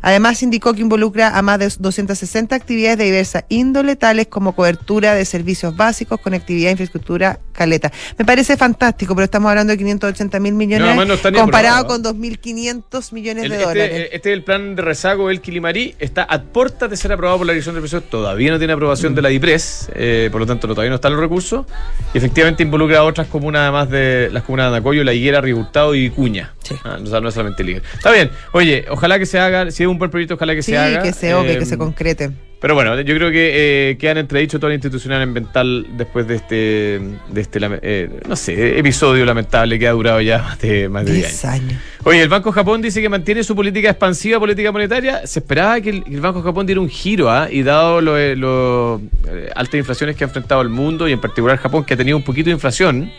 Además, 0.00 0.42
indicó 0.42 0.72
que 0.74 0.80
involucra 0.80 1.36
a 1.36 1.42
más 1.42 1.58
de 1.58 1.68
260 1.78 2.54
actividades 2.54 2.98
de 2.98 3.04
diversa 3.04 3.44
índole, 3.48 3.96
tales 3.96 4.28
como 4.28 4.54
cobertura 4.54 5.14
de 5.14 5.24
servicios 5.24 5.76
básicos, 5.76 6.20
conectividad, 6.20 6.70
infraestructura, 6.70 7.38
caleta. 7.52 7.92
Me 8.16 8.24
parece 8.24 8.56
fantástico, 8.56 9.14
pero 9.14 9.24
estamos 9.24 9.50
hablando 9.50 9.72
de 9.72 9.76
580 9.78 10.40
mil 10.40 10.54
millones 10.54 10.94
no 10.96 11.04
ni 11.04 11.36
comparado 11.38 11.86
con 11.86 12.02
2.500 12.02 13.12
millones 13.12 13.44
El- 13.44 13.50
de 13.50 13.56
este, 13.56 13.66
dólares. 13.68 14.08
este 14.12 14.30
es 14.30 14.34
el 14.38 14.44
plan 14.44 14.74
de 14.76 14.82
rezago 14.82 15.28
del 15.28 15.40
Quilimarí. 15.40 15.94
Está 15.98 16.22
a 16.22 16.42
puertas 16.42 16.88
de 16.88 16.96
ser 16.96 17.12
aprobado 17.12 17.38
por 17.38 17.46
la 17.46 17.52
Dirección 17.52 17.74
de 17.74 17.80
Precios. 17.80 18.04
Todavía 18.08 18.50
no 18.52 18.58
tiene 18.58 18.72
aprobación 18.72 19.14
de 19.14 19.22
la 19.22 19.28
DIPRES. 19.28 19.90
eh, 19.94 20.28
por 20.30 20.40
lo 20.40 20.46
tanto, 20.46 20.66
no 20.66 20.74
todavía 20.78 20.90
no 20.90 20.94
están 20.94 21.12
los 21.12 21.20
recursos. 21.20 21.66
Y 22.14 22.18
efectivamente 22.18 22.62
involucra 22.62 22.98
a 22.98 23.02
otras 23.04 23.26
comunas, 23.26 23.62
además 23.62 23.90
de 23.90 24.28
las 24.32 24.44
comunas 24.44 24.70
de 24.70 24.76
Anacoyo, 24.76 25.02
La 25.02 25.12
Higuera, 25.12 25.40
Río 25.40 25.56
Hurtado 25.56 25.94
y 25.94 26.02
Vicuña. 26.08 26.52
Sí. 26.62 26.76
Ah, 26.84 26.98
o 27.02 27.06
sea, 27.06 27.20
no 27.20 27.28
es 27.28 27.34
solamente 27.34 27.64
Liga. 27.64 27.80
Está 27.94 28.12
bien. 28.12 28.30
Oye, 28.52 28.84
ojalá 28.88 29.18
que 29.18 29.26
se 29.26 29.38
haga, 29.40 29.70
si 29.72 29.82
es 29.82 29.88
un 29.88 29.98
buen 29.98 30.10
proyecto, 30.10 30.34
ojalá 30.34 30.54
que 30.54 30.62
Sí, 30.62 30.70
se 30.72 30.78
haga. 30.78 31.02
que 31.02 31.12
se 31.12 31.30
Eh, 31.32 31.58
que 31.58 31.66
se 31.66 31.76
concrete. 31.76 32.30
Pero 32.60 32.74
bueno, 32.74 33.00
yo 33.00 33.14
creo 33.14 33.30
que 33.30 33.90
eh, 33.90 33.98
quedan 33.98 34.18
entredicho 34.18 34.58
toda 34.58 34.70
la 34.70 34.74
institucional 34.74 35.22
ambiental 35.22 35.86
después 35.96 36.26
de 36.26 36.34
este, 36.36 37.00
de 37.30 37.40
este 37.40 37.60
eh, 37.82 38.10
no 38.28 38.36
sé, 38.36 38.78
episodio 38.78 39.24
lamentable 39.24 39.78
que 39.78 39.86
ha 39.86 39.92
durado 39.92 40.20
ya 40.20 40.38
más 40.38 40.58
de, 40.60 40.88
más 40.88 41.04
de 41.04 41.12
10 41.12 41.26
10 41.26 41.44
años. 41.44 41.62
años. 41.70 41.82
Oye, 42.04 42.22
el 42.22 42.28
Banco 42.28 42.52
Japón 42.52 42.80
dice 42.80 43.02
que 43.02 43.08
mantiene 43.08 43.42
su 43.42 43.54
política 43.54 43.90
expansiva, 43.90 44.38
política 44.38 44.72
monetaria. 44.72 45.26
Se 45.26 45.40
esperaba 45.40 45.80
que 45.80 45.90
el, 45.90 46.04
el 46.06 46.20
Banco 46.20 46.42
Japón 46.42 46.64
diera 46.64 46.80
un 46.80 46.88
giro, 46.88 47.30
¿ah? 47.30 47.48
Y 47.50 47.62
dado 47.62 48.00
lo, 48.00 48.16
eh, 48.16 48.34
lo, 48.34 49.00
eh, 49.26 49.50
altas 49.54 49.74
inflaciones 49.74 50.16
que 50.16 50.24
ha 50.24 50.26
enfrentado 50.28 50.62
el 50.62 50.68
mundo 50.68 51.08
y 51.08 51.12
en 51.12 51.20
particular 51.20 51.58
Japón, 51.58 51.84
que 51.84 51.94
ha 51.94 51.96
tenido 51.96 52.16
un 52.16 52.22
poquito 52.22 52.46
de 52.46 52.52
inflación, 52.52 53.10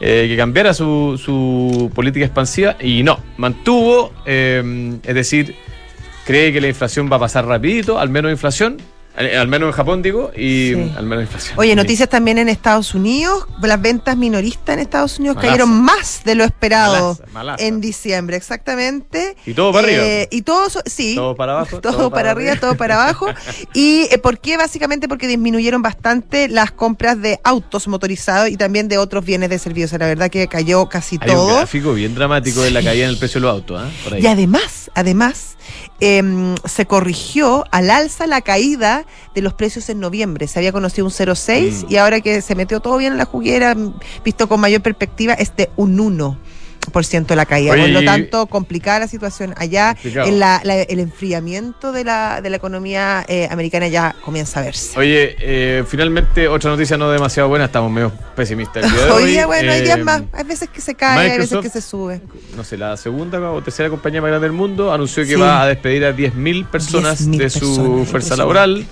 eh, 0.00 0.26
que 0.28 0.36
cambiara 0.36 0.72
su, 0.74 1.20
su 1.22 1.90
política 1.94 2.24
expansiva 2.24 2.76
y 2.80 3.02
no, 3.02 3.20
mantuvo, 3.36 4.12
eh, 4.26 4.98
es 5.02 5.14
decir, 5.14 5.54
cree 6.24 6.52
que 6.52 6.60
la 6.60 6.68
inflación 6.68 7.08
va 7.10 7.16
a 7.16 7.20
pasar 7.20 7.46
rapidito, 7.46 7.98
al 7.98 8.08
menos 8.08 8.30
inflación, 8.30 8.78
eh, 9.16 9.36
al 9.36 9.46
menos 9.46 9.68
en 9.68 9.72
Japón 9.72 10.02
digo, 10.02 10.32
y 10.36 10.72
Sí. 10.74 10.92
al 10.96 11.06
menos 11.06 11.22
inflación. 11.24 11.56
Oye, 11.56 11.70
Sí. 11.70 11.76
noticias 11.76 12.08
también 12.08 12.36
en 12.38 12.48
Estados 12.48 12.96
Unidos. 12.96 13.46
Las 13.62 13.80
ventas 13.80 14.16
minoristas 14.16 14.74
en 14.74 14.80
Estados 14.80 15.20
Unidos 15.20 15.36
Malaza. 15.36 15.52
cayeron 15.52 15.82
más 15.82 16.22
de 16.24 16.34
lo 16.34 16.42
esperado 16.42 17.14
Malaza, 17.14 17.32
malaza. 17.32 17.64
en 17.64 17.80
diciembre, 17.80 18.36
exactamente. 18.36 19.36
Y 19.46 19.54
todo 19.54 19.72
para 19.72 19.88
Eh, 19.88 19.94
arriba. 20.00 20.28
Y 20.32 20.42
todo, 20.42 20.66
sí. 20.86 21.14
Todo 21.14 21.36
para 21.36 21.52
abajo, 21.52 21.78
Todo, 21.80 21.92
todo 21.92 22.10
para, 22.10 22.22
para 22.22 22.30
arriba, 22.32 22.56
todo 22.56 22.76
para 22.76 22.94
abajo. 23.00 23.26
¿Y 23.72 24.08
eh, 24.10 24.18
por 24.18 24.40
qué? 24.40 24.56
Básicamente 24.56 25.06
porque 25.06 25.28
disminuyeron 25.28 25.80
bastante 25.80 26.48
las 26.48 26.72
compras 26.72 27.20
de 27.22 27.38
autos 27.44 27.86
motorizados 27.86 28.48
y 28.48 28.56
también 28.56 28.88
de 28.88 28.98
otros 28.98 29.24
bienes 29.24 29.48
de 29.48 29.60
servicio. 29.60 29.86
O 29.86 29.88
sea, 29.90 30.00
la 30.00 30.06
verdad 30.08 30.28
que 30.28 30.48
cayó 30.48 30.88
casi 30.88 31.18
Hay 31.20 31.30
un 31.30 31.36
todo. 31.36 31.56
gráfico 31.58 31.92
bien 31.94 32.16
dramático 32.16 32.62
de 32.62 32.72
la 32.72 32.82
caída 32.82 33.04
en 33.04 33.10
el 33.10 33.18
precio 33.18 33.40
de 33.40 33.46
los 33.46 33.54
autos, 33.54 33.80
¿ah? 33.80 33.88
Por 34.02 34.14
ahí. 34.14 34.22
Y 34.22 34.26
además, 34.26 34.90
además, 34.96 35.53
em, 36.00 36.54
se 36.64 36.86
corrigió 36.86 37.64
al 37.70 37.90
alza 37.90 38.26
la 38.26 38.40
caída 38.40 39.06
de 39.34 39.42
los 39.42 39.54
precios 39.54 39.88
en 39.88 40.00
noviembre. 40.00 40.46
Se 40.48 40.58
había 40.58 40.72
conocido 40.72 41.06
un 41.06 41.10
0,6 41.12 41.84
Mm. 41.84 41.92
y 41.92 41.96
ahora 41.96 42.20
que 42.20 42.40
se 42.42 42.54
metió 42.54 42.80
todo 42.80 42.96
bien 42.96 43.12
en 43.12 43.18
la 43.18 43.24
juguera, 43.24 43.76
visto 44.24 44.48
con 44.48 44.60
mayor 44.60 44.82
perspectiva, 44.82 45.34
es 45.34 45.54
de 45.56 45.70
un 45.76 45.98
1% 45.98 46.36
la 47.36 47.46
caída. 47.46 47.72
Oye, 47.72 47.82
Por 47.82 47.90
lo 47.90 48.04
tanto, 48.04 48.46
complicada 48.46 49.00
la 49.00 49.08
situación 49.08 49.54
allá. 49.56 49.96
En 50.04 50.38
la- 50.38 50.60
la- 50.64 50.82
el 50.82 51.00
enfriamiento 51.00 51.92
de 51.92 52.04
la, 52.04 52.40
de 52.40 52.50
la 52.50 52.56
economía 52.56 53.24
eh, 53.28 53.48
americana 53.50 53.88
ya 53.88 54.14
comienza 54.24 54.60
a 54.60 54.64
verse. 54.64 54.98
Oye, 54.98 55.36
eh, 55.40 55.84
finalmente 55.86 56.48
otra 56.48 56.70
noticia 56.70 56.96
no 56.96 57.10
demasiado 57.10 57.48
buena, 57.48 57.66
estamos 57.66 57.90
medio 57.90 58.12
pesimistas 58.36 58.84
el 58.84 58.90
día 58.92 59.04
de 59.04 59.10
hoy. 59.10 59.22
Hoy 59.24 59.30
día, 59.30 59.46
bueno, 59.46 59.72
hay 59.72 59.82
días 59.82 59.98
Eh, 59.98 60.04
más. 60.04 60.22
Hay 60.32 60.44
veces 60.44 60.68
que 60.68 60.80
se 60.80 60.94
cae, 60.94 61.30
hay 61.32 61.38
veces 61.38 61.58
que 61.60 61.70
se 61.70 61.80
sube. 61.80 62.20
no 62.56 62.64
sé, 62.64 62.76
la 62.76 62.96
segunda 62.96 63.38
o 63.50 63.62
tercera 63.62 63.88
compañía 63.90 64.20
más 64.20 64.28
grande 64.28 64.46
del 64.46 64.56
mundo 64.56 64.92
anunció 64.92 65.22
que 65.24 65.34
Sí. 65.34 65.40
va 65.40 65.62
a 65.62 65.66
despedir 65.66 66.04
a 66.04 66.12
10.000 66.14 66.66
personas 66.66 67.20
10.000 67.26 67.38
de 67.38 67.50
su 67.50 67.58
personas, 67.60 68.08
fuerza 68.08 68.36
laboral, 68.36 68.84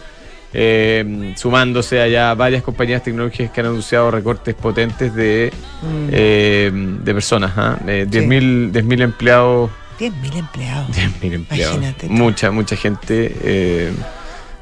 eh, 0.52 1.32
sumándose 1.36 2.00
allá 2.00 2.34
varias 2.34 2.62
compañías 2.62 3.02
tecnológicas 3.02 3.50
que 3.52 3.60
han 3.60 3.66
anunciado 3.68 4.10
recortes 4.10 4.54
potentes 4.54 5.14
de, 5.14 5.52
Mm, 5.82 6.08
eh, 6.12 6.70
de 6.72 7.14
personas. 7.14 7.52
¿ah? 7.56 7.78
Eh, 7.86 8.06
Sí. 8.10 8.18
10.000 8.18 8.70
10.000 8.72 9.02
empleados. 9.02 9.70
10.000 9.98 10.36
empleados. 10.36 10.88
10.000 10.96 11.32
empleados. 11.34 11.76
Imagínate 11.76 12.06
tú. 12.06 12.12
Mucha, 12.12 12.50
mucha 12.50 12.76
gente. 12.76 13.34
eh, 13.42 13.92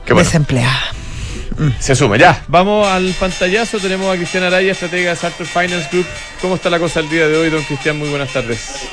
que 0.06 0.12
bueno, 0.14 0.26
Desempleada. 0.26 0.80
se 1.78 1.94
suma. 1.94 2.16
Ya, 2.16 2.42
vamos 2.49 2.87
al 2.88 3.12
pantallazo. 3.20 3.78
Tenemos 3.78 4.12
a 4.12 4.16
Cristian 4.16 4.44
Araya, 4.44 4.73
estratega 4.73 5.11
de 5.11 5.16
Sartor 5.16 5.47
Finance 5.47 5.88
Group. 5.92 6.06
¿Cómo 6.40 6.54
está 6.54 6.70
la 6.70 6.78
cosa 6.78 7.00
el 7.00 7.09
día 7.11 7.28
de 7.28 7.37
hoy, 7.37 7.50
don 7.50 7.62
Cristian? 7.64 7.99
Muy 7.99 8.09
buenas 8.09 8.32
tardes. 8.32 8.88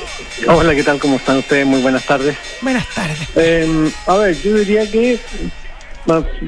Hola, 0.46 0.74
¿qué 0.74 0.82
tal? 0.84 0.98
¿Cómo 0.98 1.16
están 1.16 1.38
ustedes? 1.38 1.66
Muy 1.66 1.80
buenas 1.80 2.04
tardes. 2.04 2.36
Buenas 2.60 2.86
tardes. 2.94 3.18
Eh, 3.36 3.90
a 4.06 4.16
ver, 4.16 4.36
yo 4.42 4.54
diría 4.56 4.88
que 4.90 5.18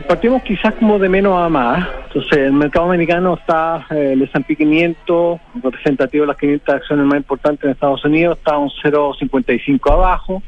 partimos 0.08 0.42
quizás 0.42 0.74
como 0.74 0.98
de 0.98 1.08
menos 1.08 1.38
a 1.38 1.48
más. 1.48 1.86
Entonces, 2.06 2.38
el 2.38 2.52
mercado 2.52 2.86
americano 2.86 3.34
está, 3.34 3.86
eh, 3.90 4.12
el 4.12 4.22
S&P 4.22 4.56
500, 4.56 5.40
representativo 5.62 6.22
de 6.22 6.28
las 6.28 6.36
500 6.38 6.74
acciones 6.74 7.06
más 7.06 7.16
importantes 7.18 7.64
en 7.64 7.70
Estados 7.70 8.04
Unidos, 8.04 8.38
está 8.38 8.56
un 8.56 8.70
0,55 8.82 9.92
abajo. 9.92 10.42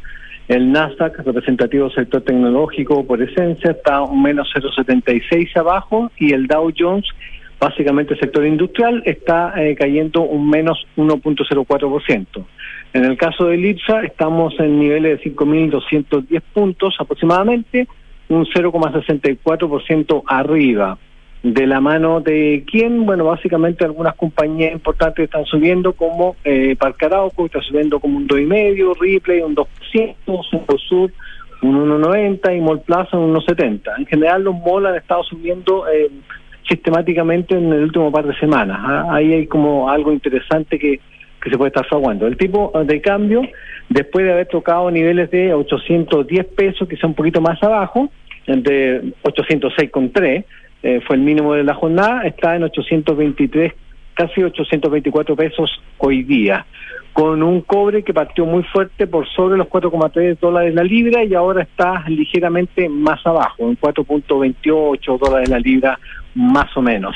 El 0.49 0.73
Nasdaq, 0.73 1.19
representativo 1.25 1.85
del 1.85 1.95
sector 1.95 2.23
tecnológico 2.23 3.07
por 3.07 3.23
esencia, 3.23 3.71
está 3.71 4.02
un 4.02 4.23
menos 4.23 4.49
0,76 4.54 5.57
abajo. 5.57 6.11
Y 6.16 6.33
el 6.33 6.47
Dow 6.47 6.73
Jones, 6.76 7.07
básicamente 7.61 8.16
sector 8.16 8.45
industrial, 8.45 9.02
está 9.07 9.52
eh, 9.57 9.76
cayendo 9.76 10.23
un 10.23 10.50
menos 10.50 10.85
1.04%. 10.97 12.45
En 12.95 13.04
el 13.04 13.16
caso 13.16 13.47
del 13.47 13.64
IPSA, 13.64 14.02
estamos 14.02 14.59
en 14.59 14.78
niveles 14.78 15.21
de 15.23 15.31
5.210 15.31 16.42
puntos 16.52 16.95
aproximadamente, 16.99 17.87
un 18.34 18.46
0,64% 18.46 20.22
arriba. 20.26 20.98
De 21.42 21.66
la 21.66 21.80
mano 21.80 22.20
de 22.20 22.64
quién, 22.70 23.04
bueno, 23.04 23.24
básicamente 23.24 23.84
algunas 23.84 24.14
compañías 24.14 24.72
importantes 24.72 25.24
están 25.24 25.44
subiendo, 25.44 25.92
como 25.92 26.36
eh, 26.44 26.76
Parque 26.78 27.06
Arauco, 27.06 27.46
está 27.46 27.60
subiendo 27.60 27.98
como 27.98 28.18
un 28.18 28.28
2,5%, 28.28 28.96
Ripley 29.00 29.40
un 29.40 29.56
2%, 29.56 30.78
Sur 30.88 31.10
un 31.62 32.02
1,90% 32.02 32.56
y 32.56 32.60
Mall 32.60 32.80
Plaza 32.80 33.16
un 33.16 33.34
1,70%. 33.34 33.98
En 33.98 34.06
general, 34.06 34.44
los 34.44 34.54
malls 34.54 34.86
han 34.86 34.96
estado 34.96 35.22
subiendo 35.24 35.88
eh, 35.88 36.10
sistemáticamente 36.68 37.56
en 37.56 37.72
el 37.72 37.84
último 37.84 38.10
par 38.12 38.26
de 38.26 38.34
semanas. 38.36 38.78
¿ah? 38.80 39.06
Ahí 39.10 39.32
hay 39.32 39.46
como 39.46 39.88
algo 39.88 40.12
interesante 40.12 40.78
que, 40.78 41.00
que 41.42 41.50
se 41.50 41.56
puede 41.56 41.68
estar 41.68 41.86
fraguando. 41.86 42.26
El 42.26 42.36
tipo 42.36 42.72
de 42.84 43.00
cambio, 43.00 43.42
después 43.88 44.24
de 44.24 44.32
haber 44.32 44.46
tocado 44.46 44.90
niveles 44.90 45.30
de 45.30 45.54
810 45.54 46.46
pesos, 46.46 46.88
que 46.88 46.96
son 46.96 47.10
un 47.10 47.16
poquito 47.16 47.40
más 47.40 47.62
abajo, 47.62 48.10
de 48.46 49.14
806,3, 49.22 50.44
eh, 50.82 51.00
fue 51.06 51.16
el 51.16 51.22
mínimo 51.22 51.54
de 51.54 51.64
la 51.64 51.75
jornada, 51.75 52.22
está 52.22 52.56
en 52.56 52.64
823, 52.64 53.72
casi 54.14 54.42
824 54.42 55.37
pesos 55.37 55.70
hoy 55.99 56.22
día, 56.22 56.66
con 57.12 57.42
un 57.42 57.61
cobre 57.61 58.02
que 58.02 58.12
partió 58.12 58.46
muy 58.46 58.62
fuerte 58.64 59.06
por 59.06 59.28
sobre 59.28 59.56
los 59.56 59.68
4,3 59.68 60.38
dólares 60.38 60.75
la 60.75 60.82
libra 60.82 61.25
y 61.25 61.34
ahora 61.34 61.62
está 61.62 62.04
ligeramente 62.08 62.88
más 62.88 63.25
abajo, 63.26 63.68
en 63.68 63.78
4.28 63.78 65.18
dólares 65.18 65.49
la 65.49 65.58
libra 65.58 65.99
más 66.34 66.76
o 66.76 66.82
menos. 66.82 67.14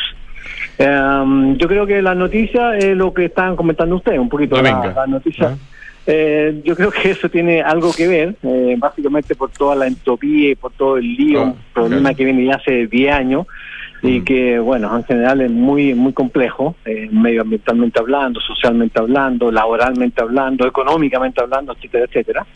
Um, 0.78 1.56
yo 1.56 1.66
creo 1.66 1.86
que 1.86 2.02
la 2.02 2.14
noticia 2.14 2.76
es 2.76 2.96
lo 2.96 3.12
que 3.12 3.24
estaban 3.24 3.56
comentando 3.56 3.96
ustedes, 3.96 4.18
un 4.18 4.28
poquito 4.28 4.60
la, 4.60 4.92
la 4.94 5.06
noticia. 5.06 5.48
Ah. 5.48 5.75
Eh, 6.06 6.60
yo 6.64 6.76
creo 6.76 6.90
que 6.90 7.10
eso 7.10 7.28
tiene 7.28 7.62
algo 7.62 7.92
que 7.92 8.06
ver, 8.06 8.36
eh, 8.44 8.76
básicamente 8.78 9.34
por 9.34 9.50
toda 9.50 9.74
la 9.74 9.88
entropía 9.88 10.50
y 10.50 10.54
por 10.54 10.72
todo 10.72 10.98
el 10.98 11.14
lío, 11.14 11.40
Ah, 11.40 11.44
un 11.44 11.56
problema 11.74 12.14
que 12.14 12.24
viene 12.24 12.44
ya 12.44 12.54
hace 12.54 12.86
10 12.86 13.12
años 13.12 13.46
y 14.02 14.20
que, 14.20 14.58
bueno, 14.58 14.96
en 14.96 15.04
general 15.04 15.40
es 15.40 15.50
muy 15.50 15.94
muy 15.94 16.12
complejo, 16.12 16.76
eh, 16.84 17.08
medioambientalmente 17.10 17.98
hablando, 17.98 18.40
socialmente 18.40 19.00
hablando, 19.00 19.50
laboralmente 19.50 20.22
hablando, 20.22 20.66
económicamente 20.66 21.42
hablando, 21.42 21.72
etcétera, 21.72 22.04
etcétera. 22.04 22.46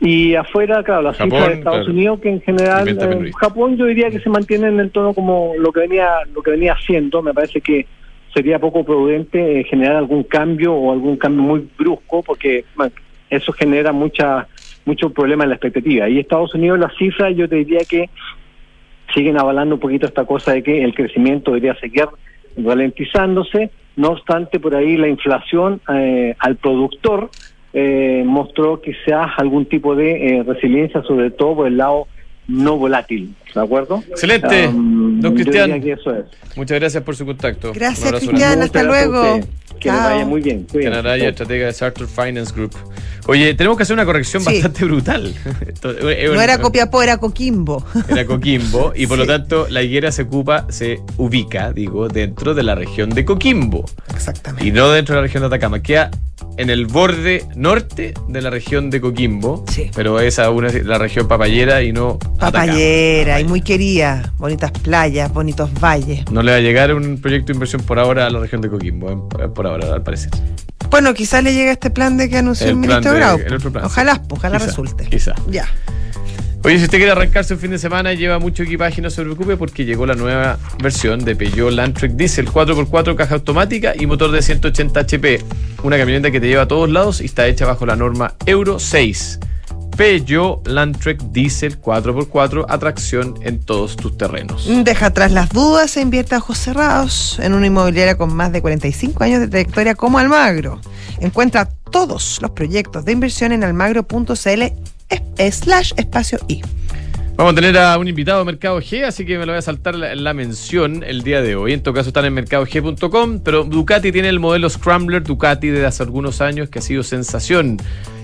Y 0.00 0.34
afuera, 0.34 0.82
claro, 0.82 1.02
la 1.02 1.12
Japón, 1.14 1.30
cifra 1.30 1.48
de 1.48 1.54
Estados 1.54 1.78
claro. 1.78 1.92
Unidos, 1.92 2.20
que 2.20 2.28
en 2.28 2.40
general, 2.42 2.88
eh. 2.88 3.32
Japón 3.40 3.76
yo 3.76 3.86
diría 3.86 4.10
que 4.10 4.20
se 4.20 4.30
mantiene 4.30 4.68
en 4.68 4.78
el 4.78 4.90
tono 4.90 5.14
como 5.14 5.54
lo 5.58 5.72
que 5.72 5.80
venía 5.80 6.10
lo 6.32 6.42
que 6.42 6.52
venía 6.52 6.74
haciendo, 6.74 7.22
me 7.22 7.34
parece 7.34 7.60
que 7.60 7.86
sería 8.34 8.58
poco 8.58 8.84
prudente 8.84 9.60
eh, 9.60 9.64
generar 9.64 9.96
algún 9.96 10.24
cambio 10.24 10.74
o 10.74 10.92
algún 10.92 11.16
cambio 11.16 11.42
muy 11.42 11.68
brusco 11.78 12.22
porque 12.22 12.64
eso 13.30 13.52
genera 13.52 13.92
mucha 13.92 14.48
mucho 14.84 15.10
problema 15.10 15.44
en 15.44 15.50
la 15.50 15.56
expectativa. 15.56 16.08
Y 16.08 16.18
Estados 16.18 16.54
Unidos 16.54 16.78
las 16.78 16.94
cifras 16.96 17.34
yo 17.34 17.48
te 17.48 17.56
diría 17.56 17.80
que 17.88 18.10
siguen 19.14 19.38
avalando 19.38 19.76
un 19.76 19.80
poquito 19.80 20.06
esta 20.06 20.24
cosa 20.24 20.52
de 20.52 20.62
que 20.62 20.82
el 20.82 20.94
crecimiento 20.94 21.52
debería 21.52 21.78
seguir 21.80 22.06
ralentizándose, 22.56 23.70
no 23.96 24.08
obstante 24.10 24.60
por 24.60 24.74
ahí 24.74 24.96
la 24.96 25.08
inflación 25.08 25.80
eh, 25.92 26.34
al 26.38 26.56
productor 26.56 27.30
eh, 27.72 28.22
mostró 28.24 28.80
quizás 28.80 29.30
algún 29.36 29.66
tipo 29.66 29.94
de 29.96 30.38
eh, 30.38 30.42
resiliencia, 30.44 31.02
sobre 31.02 31.30
todo 31.30 31.56
por 31.56 31.66
el 31.66 31.76
lado 31.76 32.06
no 32.48 32.76
volátil, 32.78 33.34
¿de 33.54 33.60
acuerdo? 33.60 34.02
Excelente, 34.10 34.66
Um, 34.68 35.20
don 35.20 35.34
Cristian. 35.34 35.72
eso 35.88 36.14
es. 36.14 36.24
Muchas 36.56 36.78
gracias 36.78 37.02
por 37.02 37.16
su 37.16 37.24
contacto. 37.26 37.72
Gracias, 37.72 38.00
Un 38.02 38.06
abrazo 38.08 38.26
Cristian. 38.28 38.62
hasta 38.62 38.82
luego. 38.82 39.40
Que 39.80 39.90
les 39.90 40.00
vaya 40.00 40.24
muy 40.24 40.40
bien. 40.40 40.58
Cristian 40.64 40.92
Cuídense. 40.92 40.98
Araya, 40.98 41.22
Chao. 41.24 41.30
estratega 41.30 41.66
de 41.66 41.72
Sartor 41.72 42.06
Finance 42.08 42.52
Group. 42.54 42.72
Oye, 43.26 43.54
tenemos 43.54 43.76
que 43.78 43.84
hacer 43.84 43.94
una 43.94 44.04
corrección 44.04 44.42
Sí. 44.42 44.52
bastante 44.52 44.84
brutal. 44.84 45.34
Esto- 45.66 45.90
es 46.10 46.30
No 46.32 46.40
era 46.42 46.58
Copiapó, 46.58 47.02
era 47.02 47.16
Coquimbo. 47.18 47.84
Era 48.08 48.26
Coquimbo 48.26 48.92
y 48.94 49.06
por 49.06 49.18
Sí. 49.18 49.26
lo 49.26 49.26
tanto 49.26 49.66
la 49.70 49.82
higuera 49.82 50.12
se 50.12 50.22
ocupa, 50.22 50.66
se 50.68 51.00
ubica, 51.16 51.72
digo, 51.72 52.08
dentro 52.08 52.54
de 52.54 52.62
la 52.62 52.74
región 52.74 53.10
de 53.10 53.24
Coquimbo 53.24 53.84
Exactamente. 54.14 54.66
y 54.66 54.72
no 54.72 54.90
dentro 54.90 55.14
de 55.14 55.20
la 55.20 55.26
región 55.26 55.42
de 55.42 55.46
Atacama. 55.46 55.82
Queda 55.82 56.10
en 56.56 56.68
el 56.70 56.86
borde 56.86 57.44
norte 57.56 58.12
de 58.28 58.42
la 58.42 58.50
región 58.50 58.90
de 58.90 59.00
Coquimbo, 59.00 59.64
Sí. 59.70 59.90
pero 59.94 60.20
es 60.20 60.38
aún 60.38 60.66
la 60.86 60.98
región 60.98 61.26
papayera 61.26 61.82
y 61.82 61.92
no 61.92 62.18
Atacama. 62.38 62.66
Papayera 62.66 63.40
y 63.40 63.44
muy 63.44 63.62
querida. 63.62 64.32
Bonitas 64.38 64.70
playas, 64.70 65.32
bonitos 65.32 65.70
valles. 65.80 66.30
No 66.30 66.42
le 66.42 66.52
va 66.52 66.58
a 66.58 66.60
llegar 66.60 66.94
un 66.94 67.18
proyecto 67.20 67.48
de 67.48 67.52
inversión 67.54 67.82
por 67.82 67.98
ahora 67.98 68.26
a 68.26 68.30
la 68.30 68.38
región 68.38 68.60
de 68.60 68.68
Coquimbo, 68.68 69.28
eh, 69.40 69.48
por 69.48 69.66
ahora, 69.66 69.73
al 69.82 70.02
parecer. 70.02 70.30
Bueno, 70.90 71.12
quizás 71.14 71.42
le 71.42 71.52
llegue 71.54 71.72
este 71.72 71.90
plan 71.90 72.16
de 72.16 72.28
que 72.28 72.38
anunció 72.38 72.68
el, 72.68 72.76
ministro 72.76 73.12
de- 73.12 73.18
Grau. 73.18 73.38
el 73.44 73.54
otro 73.54 73.72
plan, 73.72 73.84
Ojalá, 73.84 74.14
sí. 74.16 74.20
ojalá 74.30 74.56
Quizá, 74.58 74.66
resulte. 74.66 75.04
quizá. 75.06 75.34
Ya. 75.50 75.66
Oye, 76.62 76.78
si 76.78 76.84
usted 76.84 76.96
quiere 76.96 77.12
arrancarse 77.12 77.52
un 77.52 77.60
fin 77.60 77.70
de 77.72 77.78
semana 77.78 78.12
y 78.14 78.16
lleva 78.16 78.38
mucho 78.38 78.62
equipaje, 78.62 79.02
no 79.02 79.10
se 79.10 79.20
preocupe 79.22 79.56
porque 79.58 79.84
llegó 79.84 80.06
la 80.06 80.14
nueva 80.14 80.58
versión 80.82 81.22
de 81.22 81.36
Peugeot 81.36 81.70
Landtrek 81.72 82.12
Diesel 82.12 82.48
4x4 82.48 83.16
caja 83.16 83.34
automática 83.34 83.92
y 83.98 84.06
motor 84.06 84.30
de 84.30 84.40
180 84.40 85.00
HP. 85.00 85.42
Una 85.82 85.98
camioneta 85.98 86.30
que 86.30 86.40
te 86.40 86.46
lleva 86.48 86.62
a 86.62 86.68
todos 86.68 86.88
lados 86.88 87.20
y 87.20 87.26
está 87.26 87.46
hecha 87.48 87.66
bajo 87.66 87.84
la 87.84 87.96
norma 87.96 88.32
Euro 88.46 88.78
6. 88.78 89.40
Peugeot 89.96 90.66
Landtrek 90.66 91.20
Diesel 91.30 91.80
4x4, 91.80 92.66
atracción 92.68 93.34
en 93.42 93.60
todos 93.60 93.96
tus 93.96 94.16
terrenos. 94.16 94.68
Deja 94.68 95.06
atrás 95.06 95.32
las 95.32 95.50
dudas 95.50 95.96
e 95.96 96.00
invierte 96.00 96.34
a 96.34 96.38
ojos 96.38 96.58
cerrados 96.58 97.38
en 97.40 97.54
una 97.54 97.66
inmobiliaria 97.66 98.16
con 98.16 98.34
más 98.34 98.52
de 98.52 98.60
45 98.60 99.22
años 99.22 99.40
de 99.40 99.48
trayectoria 99.48 99.94
como 99.94 100.18
Almagro. 100.18 100.80
Encuentra 101.20 101.68
todos 101.90 102.38
los 102.42 102.50
proyectos 102.50 103.04
de 103.04 103.12
inversión 103.12 103.52
en 103.52 103.62
almagro.cl 103.62 104.62
slash 105.50 105.92
espacio 105.96 106.38
I. 106.48 106.62
Vamos 107.36 107.52
a 107.52 107.54
tener 107.56 107.76
a 107.76 107.98
un 107.98 108.06
invitado 108.06 108.38
de 108.38 108.44
Mercado 108.44 108.78
G, 108.80 109.02
así 109.02 109.26
que 109.26 109.38
me 109.38 109.44
lo 109.44 109.50
voy 109.50 109.58
a 109.58 109.62
saltar 109.62 109.96
la, 109.96 110.14
la 110.14 110.32
mención 110.34 111.02
el 111.04 111.22
día 111.22 111.42
de 111.42 111.56
hoy. 111.56 111.72
En 111.72 111.82
todo 111.82 111.92
caso 111.92 112.10
están 112.10 112.24
en 112.26 112.32
mercadog.com, 112.32 113.40
pero 113.40 113.64
Ducati 113.64 114.12
tiene 114.12 114.28
el 114.28 114.38
modelo 114.38 114.70
Scrambler 114.70 115.24
Ducati 115.24 115.66
de 115.68 115.84
hace 115.84 116.04
algunos 116.04 116.40
años 116.40 116.68
que 116.68 116.78
ha 116.78 116.82
sido 116.82 117.02
sensación. 117.02 117.78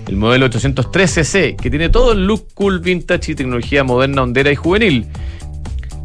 El 0.07 0.15
modelo 0.15 0.49
803cc, 0.49 1.57
que 1.57 1.69
tiene 1.69 1.89
todo 1.89 2.13
el 2.13 2.25
look 2.25 2.47
cool, 2.53 2.79
vintage 2.79 3.33
y 3.33 3.35
tecnología 3.35 3.83
moderna, 3.83 4.23
hondera 4.23 4.49
y 4.49 4.55
juvenil. 4.55 5.07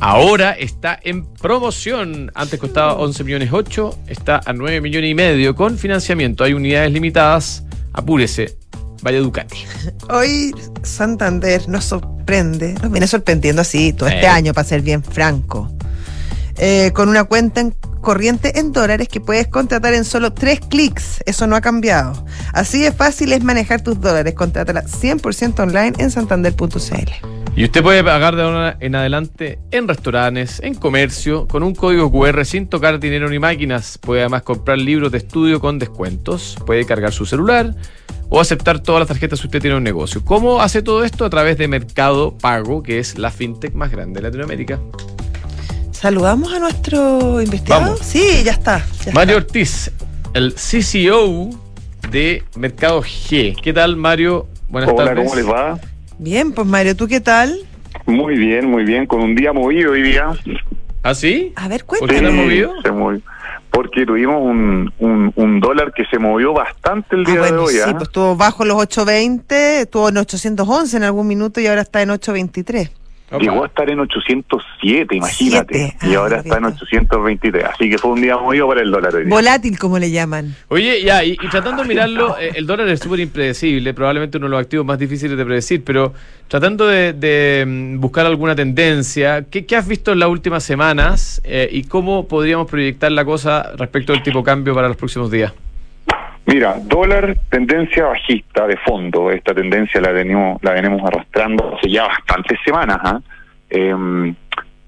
Ahora 0.01 0.53
está 0.53 0.99
en 1.01 1.27
promoción. 1.27 2.33
Antes 2.35 2.59
costaba 2.59 2.95
11 2.95 3.23
millones 3.23 3.51
8, 3.53 3.99
está 4.09 4.41
a 4.45 4.53
9 4.53 4.81
millones 4.81 5.11
y 5.11 5.15
medio 5.15 5.55
con 5.55 5.79
financiamiento. 5.79 6.43
Hay 6.43 6.55
unidades 6.55 6.91
limitadas. 6.91 7.65
Apúrese. 7.93 8.59
Vaya 9.07 9.21
Ducati. 9.21 9.59
Hoy 10.11 10.53
Santander 10.83 11.69
nos 11.69 11.85
sorprende, 11.85 12.75
nos 12.83 12.91
viene 12.91 13.07
sorprendiendo 13.07 13.63
así 13.63 13.93
todo 13.93 14.09
este 14.09 14.23
Eh. 14.25 14.29
año, 14.29 14.53
para 14.53 14.67
ser 14.67 14.83
bien 14.83 15.05
franco. 15.05 15.71
Eh, 16.57 16.91
con 16.93 17.09
una 17.09 17.23
cuenta 17.23 17.61
en 17.61 17.71
corriente 18.01 18.59
en 18.59 18.73
dólares 18.73 19.07
que 19.07 19.21
puedes 19.21 19.47
contratar 19.47 19.95
en 19.95 20.05
solo 20.05 20.33
tres 20.33 20.59
clics. 20.59 21.23
Eso 21.25 21.47
no 21.47 21.55
ha 21.55 21.61
cambiado. 21.61 22.27
Así 22.53 22.81
de 22.81 22.91
fácil 22.91 23.33
es 23.33 23.45
manejar 23.45 23.81
tus 23.81 24.01
dólares. 24.01 24.35
Contrátala 24.35 24.83
100% 24.83 25.61
online 25.63 25.93
en 25.99 26.11
santander.cl. 26.11 27.13
Y 27.55 27.63
usted 27.65 27.83
puede 27.85 28.03
pagar 28.03 28.35
de 28.35 28.43
ahora 28.43 28.77
en 28.81 28.97
adelante 28.97 29.61
en 29.71 29.87
restaurantes, 29.87 30.59
en 30.65 30.75
comercio, 30.75 31.47
con 31.47 31.63
un 31.63 31.77
código 31.77 32.11
QR 32.11 32.45
sin 32.45 32.67
tocar 32.67 32.99
dinero 32.99 33.31
ni 33.31 33.39
máquinas. 33.39 33.99
Puede 33.99 34.23
además 34.23 34.43
comprar 34.43 34.79
libros 34.79 35.13
de 35.13 35.19
estudio 35.19 35.61
con 35.61 35.79
descuentos. 35.79 36.57
Puede 36.67 36.85
cargar 36.85 37.13
su 37.13 37.25
celular 37.25 37.73
o 38.29 38.41
aceptar 38.41 38.81
todas 38.81 39.01
las 39.01 39.09
tarjetas 39.09 39.39
si 39.41 39.47
usted 39.47 39.61
tiene 39.61 39.77
un 39.77 39.85
negocio. 39.85 40.25
¿Cómo 40.25 40.61
hace 40.61 40.83
todo 40.83 41.05
esto? 41.05 41.25
A 41.25 41.31
través 41.31 41.59
de 41.59 41.69
Mercado 41.69 42.37
Pago, 42.37 42.83
que 42.83 42.99
es 42.99 43.19
la 43.19 43.31
fintech 43.31 43.75
más 43.75 43.91
grande 43.91 44.21
de 44.21 44.27
Latinoamérica. 44.27 44.79
¿Saludamos 45.93 46.53
a 46.53 46.59
nuestro 46.59 47.41
investigado? 47.41 47.83
Vamos. 47.83 48.01
Sí, 48.01 48.43
ya 48.45 48.53
está. 48.53 48.85
ya 49.05 49.13
Mario 49.13 49.39
está. 49.39 49.47
Ortiz, 49.49 49.91
el 50.35 50.55
CCO 50.55 51.51
de 52.11 52.43
Mercado 52.57 53.03
G. 53.03 53.57
¿Qué 53.63 53.73
tal, 53.73 53.97
Mario? 53.97 54.47
Buenas 54.69 54.91
Hola, 54.93 55.05
tardes. 55.07 55.25
¿cómo 55.25 55.37
les 55.37 55.49
va? 55.49 55.79
Bien, 56.19 56.53
pues 56.53 56.67
Mario, 56.67 56.97
¿tú 56.97 57.07
qué 57.07 57.21
tal? 57.21 57.59
Muy 58.07 58.37
bien, 58.37 58.71
muy 58.71 58.85
bien, 58.85 59.07
con 59.07 59.21
un 59.21 59.35
día 59.35 59.53
movido 59.53 59.93
hoy 59.93 60.03
día. 60.03 60.29
¿Ah, 61.03 61.15
sí? 61.15 61.53
A 61.57 61.69
ver, 61.69 61.85
¿Por 61.85 62.09
qué 62.09 62.21
movido? 62.21 62.73
se 62.83 62.91
movió. 62.91 63.23
Porque 63.71 64.07
tuvimos 64.07 64.41
un, 64.41 64.93
un, 64.99 65.33
un 65.37 65.61
dólar 65.61 65.93
que 65.95 66.05
se 66.07 66.19
movió 66.19 66.53
bastante 66.55 67.15
el 67.17 67.25
Ah, 67.27 67.31
día 67.31 67.41
bueno, 67.41 67.57
de 67.57 67.63
hoy. 67.63 67.73
sí, 67.75 67.81
¿ah? 67.85 67.91
pues 67.93 68.03
estuvo 68.05 68.37
bajo 68.37 68.65
los 68.65 68.77
820, 68.79 69.81
estuvo 69.83 70.09
en 70.09 70.17
811 70.19 70.97
en 70.97 71.03
algún 71.03 71.27
minuto 71.27 71.61
y 71.61 71.67
ahora 71.67 71.83
está 71.83 72.01
en 72.03 72.11
823. 72.11 72.91
Opa. 73.29 73.39
Llegó 73.43 73.65
a 73.65 73.67
estar 73.67 73.91
en 73.91 73.99
807, 73.99 75.17
imagínate. 75.17 75.97
Y 76.03 76.15
Ah, 76.15 76.19
ahora 76.19 76.37
está 76.39 76.59
en 76.59 76.63
perfecto. 76.63 76.85
823. 77.17 77.65
Así 77.65 77.91
que 77.91 77.99
fue 77.99 78.13
un 78.13 78.23
día 78.23 78.37
movido 78.37 78.69
para 78.69 78.83
el 78.83 78.91
dólar 78.91 79.15
hoy 79.17 79.25
día. 79.25 79.31
Volátil, 79.35 79.79
como 79.81 79.99
le 79.99 80.13
llaman. 80.13 80.55
Oye, 80.69 81.03
ya, 81.03 81.25
y, 81.25 81.33
y 81.33 81.49
tratando 81.49 81.83
de 81.83 81.89
mirarlo, 81.89 82.39
eh, 82.39 82.53
el 82.55 82.67
dólar 82.67 82.89
es 82.89 83.01
súper 83.01 83.19
impredecible, 83.19 83.93
probablemente 83.95 84.39
uno 84.39 84.47
de 84.47 84.51
los 84.51 84.61
activos 84.61 84.87
más 84.87 84.99
difíciles 84.99 85.37
de 85.37 85.45
predecir, 85.45 85.83
pero 85.83 86.15
tratando 86.47 86.87
de, 86.87 87.15
de, 87.15 87.65
mm, 87.67 88.01
buscar 88.01 88.27
alguna 88.27 88.55
tendencia, 88.55 89.45
¿qué, 89.51 89.67
qué 89.67 89.75
has 89.75 89.89
visto 89.89 90.13
en 90.13 90.21
las 90.21 90.29
últimas 90.29 90.63
semanas 90.63 91.41
eh, 91.45 91.69
y 91.73 91.83
cómo 91.83 92.29
podríamos 92.29 92.71
proyectar 92.71 93.11
la 93.11 93.25
cosa 93.25 93.73
respecto 93.77 94.13
del 94.13 94.23
tipo 94.23 94.39
de 94.39 94.45
cambio 94.45 94.73
para 94.73 94.87
los 94.87 94.97
próximos 94.97 95.31
días? 95.33 95.53
Mira, 96.47 96.79
dólar, 96.81 97.37
tendencia 97.51 98.05
bajista 98.05 98.69
de 98.69 98.77
fondo. 98.77 99.33
Esta 99.33 99.53
tendencia 99.53 100.01
la 100.01 100.13
venimos, 100.13 100.63
la 100.63 100.75
venimos 100.75 101.03
arrastrando 101.05 101.75
hace 101.77 101.91
ya 101.91 102.07
bastantes 102.07 102.61
semanas. 102.65 103.21
Em, 103.69 104.33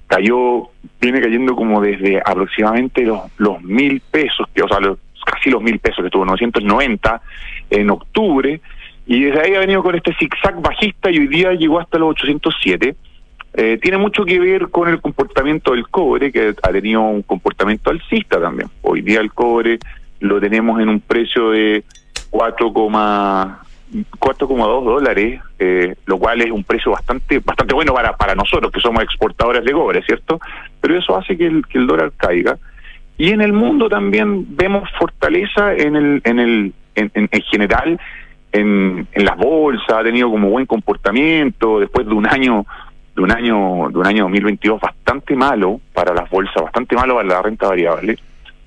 cayó, 0.06 0.70
viene 1.00 1.20
cayendo 1.20 1.56
como 1.56 1.80
desde 1.80 2.22
aproximadamente 2.24 3.04
los, 3.04 3.62
mil 3.62 4.00
pesos, 4.00 4.46
que, 4.54 4.62
o 4.62 4.68
sea, 4.68 4.78
los, 4.78 4.98
casi 5.26 5.50
los 5.50 5.60
mil 5.60 5.80
pesos 5.80 6.04
que 6.04 6.10
tuvo 6.10 6.24
990 6.26 7.20
en 7.70 7.90
octubre. 7.90 8.60
Y 9.08 9.24
desde 9.24 9.40
ahí 9.40 9.54
ha 9.56 9.60
venido 9.60 9.82
con 9.82 9.96
este 9.96 10.14
zigzag 10.14 10.62
bajista 10.62 11.10
y 11.10 11.18
hoy 11.18 11.26
día 11.26 11.52
llegó 11.54 11.80
hasta 11.80 11.98
los 11.98 12.10
807. 12.10 12.94
Eh, 13.54 13.78
tiene 13.82 13.98
mucho 13.98 14.24
que 14.24 14.38
ver 14.38 14.68
con 14.68 14.88
el 14.88 15.00
comportamiento 15.00 15.72
del 15.72 15.88
cobre, 15.88 16.30
que 16.30 16.54
ha 16.62 16.70
tenido 16.70 17.00
un 17.00 17.22
comportamiento 17.22 17.90
alcista 17.90 18.40
también. 18.40 18.70
Hoy 18.82 19.00
día 19.00 19.18
el 19.18 19.32
cobre 19.32 19.80
lo 20.20 20.40
tenemos 20.40 20.80
en 20.80 20.88
un 20.88 21.00
precio 21.00 21.50
de 21.50 21.84
4,2 24.18 24.84
dólares, 24.84 25.40
eh, 25.58 25.94
lo 26.06 26.18
cual 26.18 26.40
es 26.42 26.50
un 26.50 26.64
precio 26.64 26.92
bastante 26.92 27.38
bastante 27.40 27.74
bueno 27.74 27.94
para, 27.94 28.16
para 28.16 28.34
nosotros, 28.34 28.70
que 28.72 28.80
somos 28.80 29.02
exportadores 29.02 29.64
de 29.64 29.72
cobre, 29.72 30.02
¿cierto? 30.02 30.38
Pero 30.80 30.98
eso 30.98 31.16
hace 31.16 31.36
que 31.36 31.46
el, 31.46 31.66
que 31.66 31.78
el 31.78 31.86
dólar 31.86 32.12
caiga. 32.16 32.58
Y 33.16 33.30
en 33.30 33.40
el 33.40 33.52
mundo 33.52 33.88
también 33.88 34.46
vemos 34.56 34.88
fortaleza 34.98 35.72
en 35.74 35.96
el 35.96 36.20
en 36.24 36.38
el 36.38 36.72
en, 36.94 37.10
en- 37.14 37.28
en 37.32 37.42
general 37.42 38.00
en, 38.52 39.06
en 39.12 39.24
las 39.24 39.36
bolsas, 39.36 39.90
ha 39.90 40.02
tenido 40.02 40.30
como 40.30 40.48
buen 40.50 40.66
comportamiento 40.66 41.80
después 41.80 42.06
de 42.06 42.14
un 42.14 42.26
año 42.26 42.64
de 43.16 43.22
un 43.22 43.32
año 43.32 43.88
de 43.90 43.98
un 43.98 44.06
año 44.06 44.22
2022 44.24 44.80
bastante 44.80 45.34
malo 45.34 45.80
para 45.92 46.14
las 46.14 46.30
bolsas, 46.30 46.62
bastante 46.62 46.94
malo 46.94 47.16
para 47.16 47.28
la 47.28 47.42
renta 47.42 47.66
variable. 47.68 48.16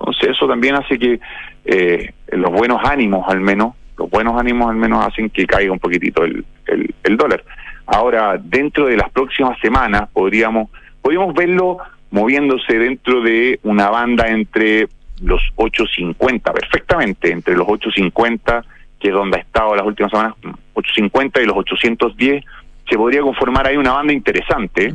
Entonces 0.02 0.30
eso 0.36 0.48
también 0.48 0.76
hace 0.76 0.98
que 0.98 1.20
eh, 1.66 2.14
los 2.32 2.52
buenos 2.52 2.80
ánimos 2.84 3.28
al 3.30 3.40
menos, 3.40 3.76
los 3.98 4.10
buenos 4.10 4.40
ánimos 4.40 4.70
al 4.70 4.76
menos 4.76 5.06
hacen 5.06 5.30
que 5.30 5.46
caiga 5.46 5.72
un 5.72 5.80
poquitito 5.80 6.24
el, 6.24 6.44
el, 6.68 6.94
el 7.04 7.18
dólar. 7.18 7.44
Ahora, 7.86 8.40
dentro 8.42 8.88
de 8.88 8.98
las 8.98 9.10
próximas 9.12 9.60
semanas 9.60 10.10
podríamos, 10.12 10.70
podríamos 11.02 11.34
verlo 11.36 11.78
moviéndose 12.10 12.78
dentro 12.78 13.22
de 13.22 13.60
una 13.64 13.90
banda 13.90 14.28
entre 14.30 14.88
los 15.22 15.42
8.50, 15.56 16.52
perfectamente, 16.52 17.32
entre 17.32 17.56
los 17.56 17.68
8.50, 17.68 18.64
que 19.00 19.10
es 19.10 19.14
donde 19.14 19.38
ha 19.38 19.42
estado 19.42 19.76
las 19.76 19.86
últimas 19.86 20.12
semanas, 20.12 20.34
8.50 20.74 21.44
y 21.44 21.46
los 21.46 21.58
810, 21.58 22.44
se 22.90 22.98
podría 22.98 23.22
conformar 23.22 23.68
ahí 23.68 23.78
una 23.78 23.94
banda 23.94 24.14
interesante. 24.14 24.94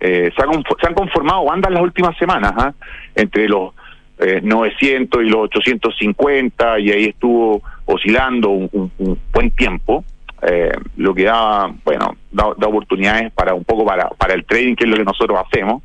Eh, 0.00 0.32
se, 0.34 0.42
ha 0.42 0.46
se 0.80 0.86
han 0.86 0.94
conformado 0.94 1.44
bandas 1.44 1.72
las 1.72 1.82
últimas 1.82 2.16
semanas, 2.16 2.52
¿ah? 2.56 2.72
entre 3.14 3.48
los 3.48 3.72
eh, 4.20 4.40
900 4.42 5.22
y 5.24 5.28
los 5.28 5.44
850, 5.44 6.78
y 6.80 6.90
ahí 6.90 7.04
estuvo 7.06 7.62
oscilando 7.86 8.50
un, 8.50 8.68
un- 8.72 8.92
un 8.98 9.18
buen 9.32 9.50
tiempo, 9.52 10.04
eh, 10.42 10.72
lo 10.96 11.14
que 11.14 11.24
da, 11.24 11.72
bueno, 11.84 12.16
da, 12.30 12.44
da 12.56 12.66
oportunidades 12.68 13.32
para 13.32 13.54
un 13.54 13.64
poco 13.64 13.84
para, 13.84 14.08
para 14.10 14.34
el 14.34 14.44
trading, 14.44 14.74
que 14.76 14.84
es 14.84 14.90
lo 14.90 14.96
que 14.96 15.04
nosotros 15.04 15.38
hacemos. 15.46 15.82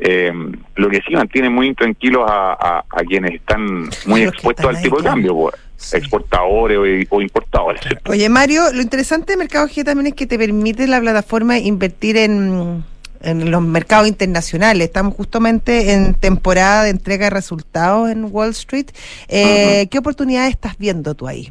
Eh, 0.00 0.32
lo 0.74 0.90
que 0.90 1.00
sí 1.06 1.14
mantiene 1.14 1.48
muy 1.48 1.72
tranquilos 1.74 2.24
a, 2.28 2.52
a- 2.52 2.84
a 2.90 3.04
quienes 3.06 3.32
están 3.36 3.84
muy 4.06 4.24
Los 4.24 4.34
expuestos 4.34 4.64
están 4.64 4.76
al 4.76 4.82
tipo 4.82 4.96
ahí, 4.96 5.02
de 5.02 5.08
cambio, 5.08 5.34
pues, 5.36 5.54
Sí. 5.76 5.96
exportadores 5.98 6.78
o, 6.78 7.16
o 7.16 7.20
importadores. 7.22 7.80
¿cierto? 7.82 8.10
Oye, 8.12 8.28
Mario, 8.28 8.62
lo 8.72 8.80
interesante 8.82 9.32
de 9.32 9.36
Mercado 9.36 9.66
G 9.68 9.84
también 9.84 10.08
es 10.08 10.14
que 10.14 10.26
te 10.26 10.38
permite 10.38 10.86
la 10.86 11.00
plataforma 11.00 11.58
invertir 11.58 12.16
en, 12.16 12.82
en 13.24 13.50
los 13.50 13.62
mercados 13.62 14.08
internacionales. 14.08 14.86
Estamos 14.86 15.14
justamente 15.14 15.92
en 15.92 16.14
temporada 16.14 16.84
de 16.84 16.90
entrega 16.90 17.24
de 17.24 17.30
resultados 17.30 18.10
en 18.10 18.28
Wall 18.30 18.50
Street. 18.50 18.86
Eh, 19.28 19.88
¿Qué 19.90 19.98
oportunidades 19.98 20.50
estás 20.50 20.78
viendo 20.78 21.14
tú 21.14 21.26
ahí? 21.26 21.50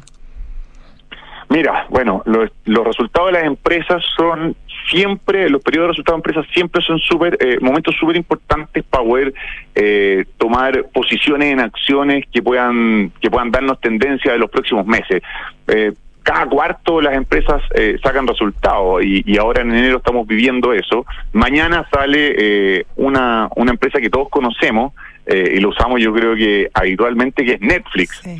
Mira, 1.50 1.86
bueno, 1.90 2.22
los, 2.24 2.50
los 2.64 2.84
resultados 2.84 3.28
de 3.28 3.38
las 3.38 3.44
empresas 3.44 4.02
son 4.16 4.56
siempre, 4.90 5.48
los 5.48 5.62
periodos 5.62 5.88
de 5.88 5.92
resultados 5.92 6.22
de 6.22 6.30
empresas 6.30 6.52
siempre 6.52 6.82
son 6.82 6.98
super, 6.98 7.36
eh, 7.40 7.58
momentos 7.60 7.94
súper 7.98 8.16
importantes 8.16 8.82
para 8.84 9.04
poder 9.04 9.34
eh, 9.74 10.24
tomar 10.38 10.84
posiciones 10.92 11.52
en 11.52 11.60
acciones 11.60 12.24
que 12.32 12.42
puedan, 12.42 13.12
que 13.20 13.30
puedan 13.30 13.50
darnos 13.50 13.80
tendencia 13.80 14.32
de 14.32 14.38
los 14.38 14.50
próximos 14.50 14.86
meses. 14.86 15.22
Eh, 15.68 15.92
cada 16.24 16.46
cuarto 16.46 17.00
las 17.00 17.14
empresas 17.14 17.62
eh, 17.74 17.98
sacan 18.02 18.26
resultados 18.26 19.04
y, 19.04 19.22
y, 19.30 19.36
ahora 19.36 19.60
en 19.60 19.72
enero 19.72 19.98
estamos 19.98 20.26
viviendo 20.26 20.72
eso. 20.72 21.04
Mañana 21.32 21.86
sale 21.92 22.34
eh, 22.36 22.86
una, 22.96 23.48
una 23.54 23.72
empresa 23.72 24.00
que 24.00 24.08
todos 24.08 24.30
conocemos 24.30 24.94
eh, 25.26 25.52
y 25.56 25.60
lo 25.60 25.68
usamos 25.68 26.00
yo 26.00 26.12
creo 26.14 26.34
que 26.34 26.70
habitualmente, 26.72 27.44
que 27.44 27.52
es 27.52 27.60
Netflix. 27.60 28.20
Sí. 28.24 28.38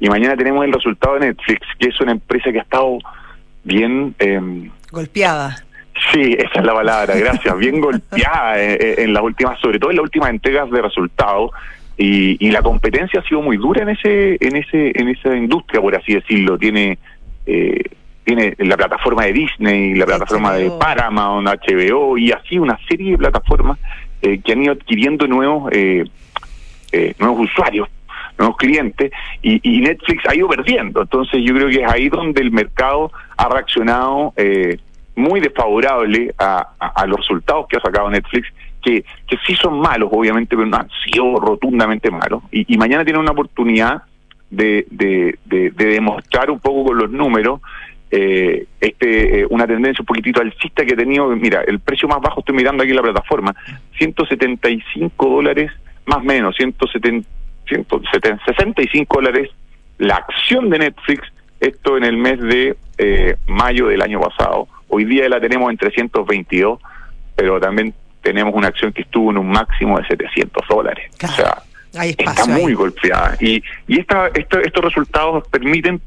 Y 0.00 0.08
mañana 0.08 0.36
tenemos 0.36 0.64
el 0.64 0.72
resultado 0.72 1.14
de 1.14 1.26
Netflix, 1.28 1.60
que 1.78 1.88
es 1.88 2.00
una 2.00 2.12
empresa 2.12 2.50
que 2.50 2.58
ha 2.58 2.62
estado 2.62 2.98
bien... 3.62 4.14
Eh, 4.18 4.70
golpeada. 4.90 5.56
Sí, 6.12 6.34
esa 6.38 6.60
es 6.60 6.64
la 6.64 6.74
palabra, 6.74 7.14
gracias. 7.14 7.56
Bien 7.56 7.80
golpeada 7.80 8.60
en, 8.60 9.00
en 9.00 9.12
las 9.12 9.22
últimas, 9.22 9.60
sobre 9.60 9.78
todo 9.78 9.90
en 9.90 9.96
las 9.96 10.04
últimas 10.04 10.30
entregas 10.30 10.68
de 10.70 10.82
resultados. 10.82 11.52
Y, 12.02 12.38
y, 12.40 12.50
la 12.50 12.62
competencia 12.62 13.20
ha 13.20 13.28
sido 13.28 13.42
muy 13.42 13.58
dura 13.58 13.82
en 13.82 13.90
ese 13.90 14.38
en 14.40 14.56
ese 14.56 14.90
en 14.98 15.08
esa 15.10 15.36
industria 15.36 15.82
por 15.82 15.94
así 15.94 16.14
decirlo 16.14 16.56
tiene 16.56 16.96
eh, 17.44 17.82
tiene 18.24 18.54
la 18.56 18.78
plataforma 18.78 19.26
de 19.26 19.34
Disney 19.34 19.94
la 19.94 20.06
plataforma 20.06 20.52
HBO. 20.52 20.58
de 20.58 20.70
Paramount 20.80 21.46
HBO 21.46 22.16
y 22.16 22.32
así 22.32 22.58
una 22.58 22.78
serie 22.88 23.10
de 23.10 23.18
plataformas 23.18 23.78
eh, 24.22 24.40
que 24.40 24.52
han 24.52 24.62
ido 24.62 24.72
adquiriendo 24.72 25.26
nuevos 25.26 25.70
eh, 25.74 26.04
nuevos 27.18 27.40
usuarios 27.40 27.86
nuevos 28.38 28.56
clientes 28.56 29.12
y, 29.42 29.60
y, 29.62 29.82
Netflix 29.82 30.24
ha 30.26 30.34
ido 30.34 30.48
perdiendo 30.48 31.02
entonces 31.02 31.42
yo 31.44 31.54
creo 31.54 31.68
que 31.68 31.82
es 31.82 31.92
ahí 31.92 32.08
donde 32.08 32.40
el 32.40 32.50
mercado 32.50 33.12
ha 33.36 33.46
reaccionado 33.46 34.32
muy 35.16 35.40
desfavorable 35.40 36.34
a, 36.38 36.66
a, 36.80 36.86
a 37.02 37.06
los 37.06 37.18
resultados 37.18 37.66
que 37.68 37.76
ha 37.76 37.80
sacado 37.80 38.08
Netflix 38.08 38.48
que, 38.80 39.04
que 39.26 39.36
sí 39.46 39.54
son 39.54 39.80
malos, 39.80 40.08
obviamente, 40.12 40.56
pero 40.56 40.68
no 40.68 40.76
han 40.76 40.88
sido 41.04 41.36
rotundamente 41.36 42.10
malos. 42.10 42.42
Y, 42.50 42.72
y 42.72 42.78
mañana 42.78 43.04
tiene 43.04 43.18
una 43.18 43.32
oportunidad 43.32 44.02
de, 44.50 44.86
de, 44.90 45.38
de, 45.44 45.70
de, 45.70 45.84
demostrar 45.86 46.50
un 46.50 46.58
poco 46.58 46.86
con 46.86 46.98
los 46.98 47.10
números 47.10 47.60
eh, 48.10 48.66
este 48.80 49.40
eh, 49.40 49.46
una 49.48 49.68
tendencia 49.68 50.02
un 50.02 50.06
poquitito 50.06 50.40
alcista 50.40 50.84
que 50.84 50.94
ha 50.94 50.96
tenido. 50.96 51.28
Mira, 51.36 51.62
el 51.66 51.78
precio 51.78 52.08
más 52.08 52.20
bajo, 52.20 52.40
estoy 52.40 52.56
mirando 52.56 52.82
aquí 52.82 52.90
en 52.90 52.96
la 52.96 53.02
plataforma, 53.02 53.54
175 53.98 55.28
dólares, 55.28 55.70
más 56.06 56.22
menos, 56.24 56.56
170, 56.56 57.28
165 57.66 59.16
dólares 59.16 59.50
la 59.98 60.16
acción 60.16 60.70
de 60.70 60.78
Netflix, 60.78 61.30
esto 61.60 61.98
en 61.98 62.04
el 62.04 62.16
mes 62.16 62.40
de 62.40 62.76
eh, 62.98 63.36
mayo 63.46 63.88
del 63.88 64.02
año 64.02 64.18
pasado. 64.18 64.66
Hoy 64.88 65.04
día 65.04 65.28
la 65.28 65.40
tenemos 65.40 65.70
en 65.70 65.76
322, 65.76 66.80
pero 67.36 67.60
también 67.60 67.94
tenemos 68.22 68.54
una 68.54 68.68
acción 68.68 68.92
que 68.92 69.02
estuvo 69.02 69.30
en 69.30 69.38
un 69.38 69.48
máximo 69.48 69.98
de 69.98 70.06
700 70.06 70.66
dólares. 70.68 71.10
Claro. 71.18 71.34
O 71.34 71.36
sea, 71.36 71.62
Hay 72.00 72.10
está 72.18 72.46
muy 72.46 72.70
ahí. 72.70 72.74
golpeada. 72.74 73.36
Y, 73.40 73.62
y 73.88 74.00
esta, 74.00 74.28
esta, 74.34 74.60
estos 74.60 74.84
resultados 74.84 75.46
permiten 75.48 76.00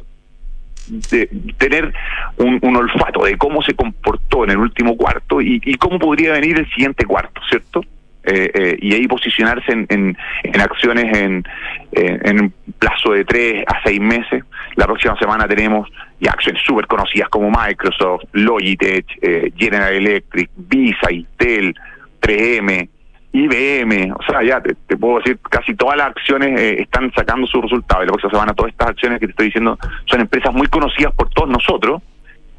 de 0.87 1.29
tener 1.57 1.93
un, 2.37 2.59
un, 2.61 2.75
olfato 2.75 3.23
de 3.23 3.37
cómo 3.37 3.61
se 3.61 3.73
comportó 3.73 4.43
en 4.43 4.51
el 4.51 4.57
último 4.57 4.97
cuarto 4.97 5.41
y, 5.41 5.61
y 5.63 5.75
cómo 5.75 5.97
podría 5.97 6.33
venir 6.33 6.59
el 6.59 6.69
siguiente 6.69 7.05
cuarto, 7.05 7.41
¿cierto? 7.49 7.81
Eh, 8.25 8.49
eh, 8.53 8.77
y 8.79 8.93
ahí 8.93 9.05
posicionarse 9.05 9.69
en, 9.73 9.85
en, 9.89 10.17
en 10.43 10.61
acciones 10.61 11.17
en, 11.17 11.43
en, 11.91 12.41
un 12.41 12.53
plazo 12.79 13.11
de 13.11 13.25
tres 13.25 13.65
a 13.67 13.81
seis 13.83 13.99
meses. 13.99 14.43
La 14.75 14.85
próxima 14.85 15.17
semana 15.17 15.45
tenemos 15.45 15.89
ya 16.21 16.31
acciones 16.31 16.61
súper 16.65 16.87
conocidas 16.87 17.27
como 17.27 17.51
Microsoft, 17.51 18.23
Logitech, 18.31 19.05
eh, 19.21 19.51
General 19.57 19.93
Electric, 19.93 20.49
Visa, 20.55 21.11
Intel, 21.11 21.75
3M, 22.23 22.89
IBM, 23.33 24.13
o 24.13 24.23
sea, 24.23 24.43
ya 24.43 24.61
te, 24.61 24.97
puedo 24.97 25.17
decir, 25.17 25.39
casi 25.49 25.75
todas 25.75 25.97
las 25.97 26.07
acciones 26.07 26.59
eh, 26.59 26.81
están 26.81 27.11
sacando 27.15 27.47
sus 27.47 27.61
resultados. 27.63 28.03
Y 28.03 28.07
la 28.07 28.11
próxima 28.13 28.31
semana 28.31 28.53
todas 28.53 28.71
estas 28.71 28.89
acciones 28.89 29.19
que 29.19 29.27
te 29.27 29.31
estoy 29.31 29.45
diciendo 29.47 29.77
son 30.05 30.21
empresas 30.21 30.53
muy 30.53 30.67
conocidas 30.67 31.13
por 31.13 31.29
todos 31.29 31.49
nosotros 31.49 32.01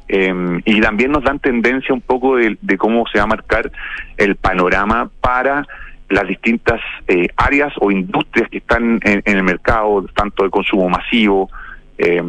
eh, 0.07 0.61
y 0.65 0.81
también 0.81 1.11
nos 1.11 1.23
dan 1.23 1.39
tendencia 1.39 1.93
un 1.93 2.01
poco 2.01 2.35
de, 2.35 2.77
cómo 2.77 3.05
se 3.11 3.17
va 3.17 3.23
a 3.23 3.27
marcar 3.27 3.71
el 4.17 4.35
panorama 4.35 5.09
para 5.19 5.65
las 6.09 6.27
distintas 6.27 6.79
eh, 7.07 7.27
áreas 7.35 7.73
o 7.79 7.89
industrias 7.89 8.49
que 8.49 8.59
están 8.59 8.99
en, 9.03 9.23
en, 9.25 9.37
el 9.37 9.43
mercado, 9.43 10.05
tanto 10.15 10.43
de 10.43 10.51
consumo 10.51 10.87
masivo, 10.89 11.49
eh, 11.97 12.21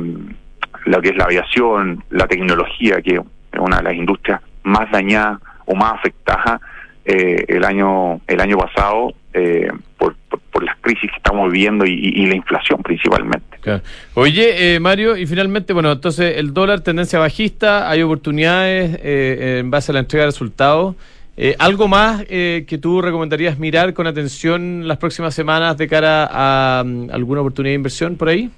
lo 0.87 1.03
que 1.03 1.11
es 1.11 1.17
la 1.17 1.25
aviación, 1.25 2.03
la 2.11 2.27
tecnología, 2.27 3.03
que 3.03 3.17
es 3.17 3.21
una 3.59 3.79
de 3.79 3.83
las 3.83 3.95
industrias 3.95 4.41
más 4.63 4.91
dañadas 4.91 5.41
o 5.67 5.75
más 5.75 5.95
afectadas 5.95 6.61
eh, 7.07 7.45
el 7.49 7.65
año 7.65 8.21
el 8.27 8.41
año 8.41 8.59
pasado 8.59 9.15
eh, 9.33 9.71
por, 9.97 10.17
por, 10.29 10.41
por, 10.41 10.65
las 10.65 10.77
crisis 10.81 11.11
que 11.11 11.17
estamos 11.17 11.53
viviendo 11.53 11.87
y, 11.87 11.93
y 11.93 12.27
la 12.27 12.37
inflación 12.37 12.83
principalmente. 12.83 13.59
Claro. 13.61 13.83
Oye, 14.15 14.75
eh, 14.75 14.81
Mario, 14.81 15.17
y 15.17 15.27
finalmente, 15.27 15.73
bueno, 15.73 15.93
entonces 15.93 16.37
el 16.37 16.53
dólar 16.55 16.81
tendencia 16.81 17.19
bajista, 17.19 17.89
hay 17.91 18.03
oportunidades 18.03 18.99
eh, 19.03 19.59
en 19.61 19.71
base 19.71 19.93
a 19.93 19.95
la 19.95 20.01
entrega 20.01 20.25
de 20.25 20.29
resultados. 20.29 20.97
Eh, 21.39 21.55
¿Algo 21.59 21.87
más 21.87 22.25
eh, 22.31 22.65
que 22.67 22.79
tú 22.79 23.03
recomendarías 23.03 23.59
mirar 23.59 23.93
con 23.93 24.07
atención 24.07 24.89
las 24.89 24.97
próximas 24.97 25.35
semanas 25.35 25.77
de 25.77 25.87
cara 25.87 26.29
a 26.31 26.83
um, 26.83 27.11
alguna 27.11 27.43
oportunidad 27.43 27.73
de 27.73 27.77
inversión 27.77 28.17
por 28.17 28.31
ahí? 28.31 28.51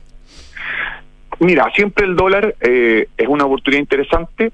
Mira, 1.41 1.69
siempre 1.75 2.07
el 2.07 2.15
dólar 2.15 2.55
eh, 2.61 3.09
es 3.17 3.27
una 3.27 3.47
oportunidad 3.47 3.81
interesante. 3.81 4.53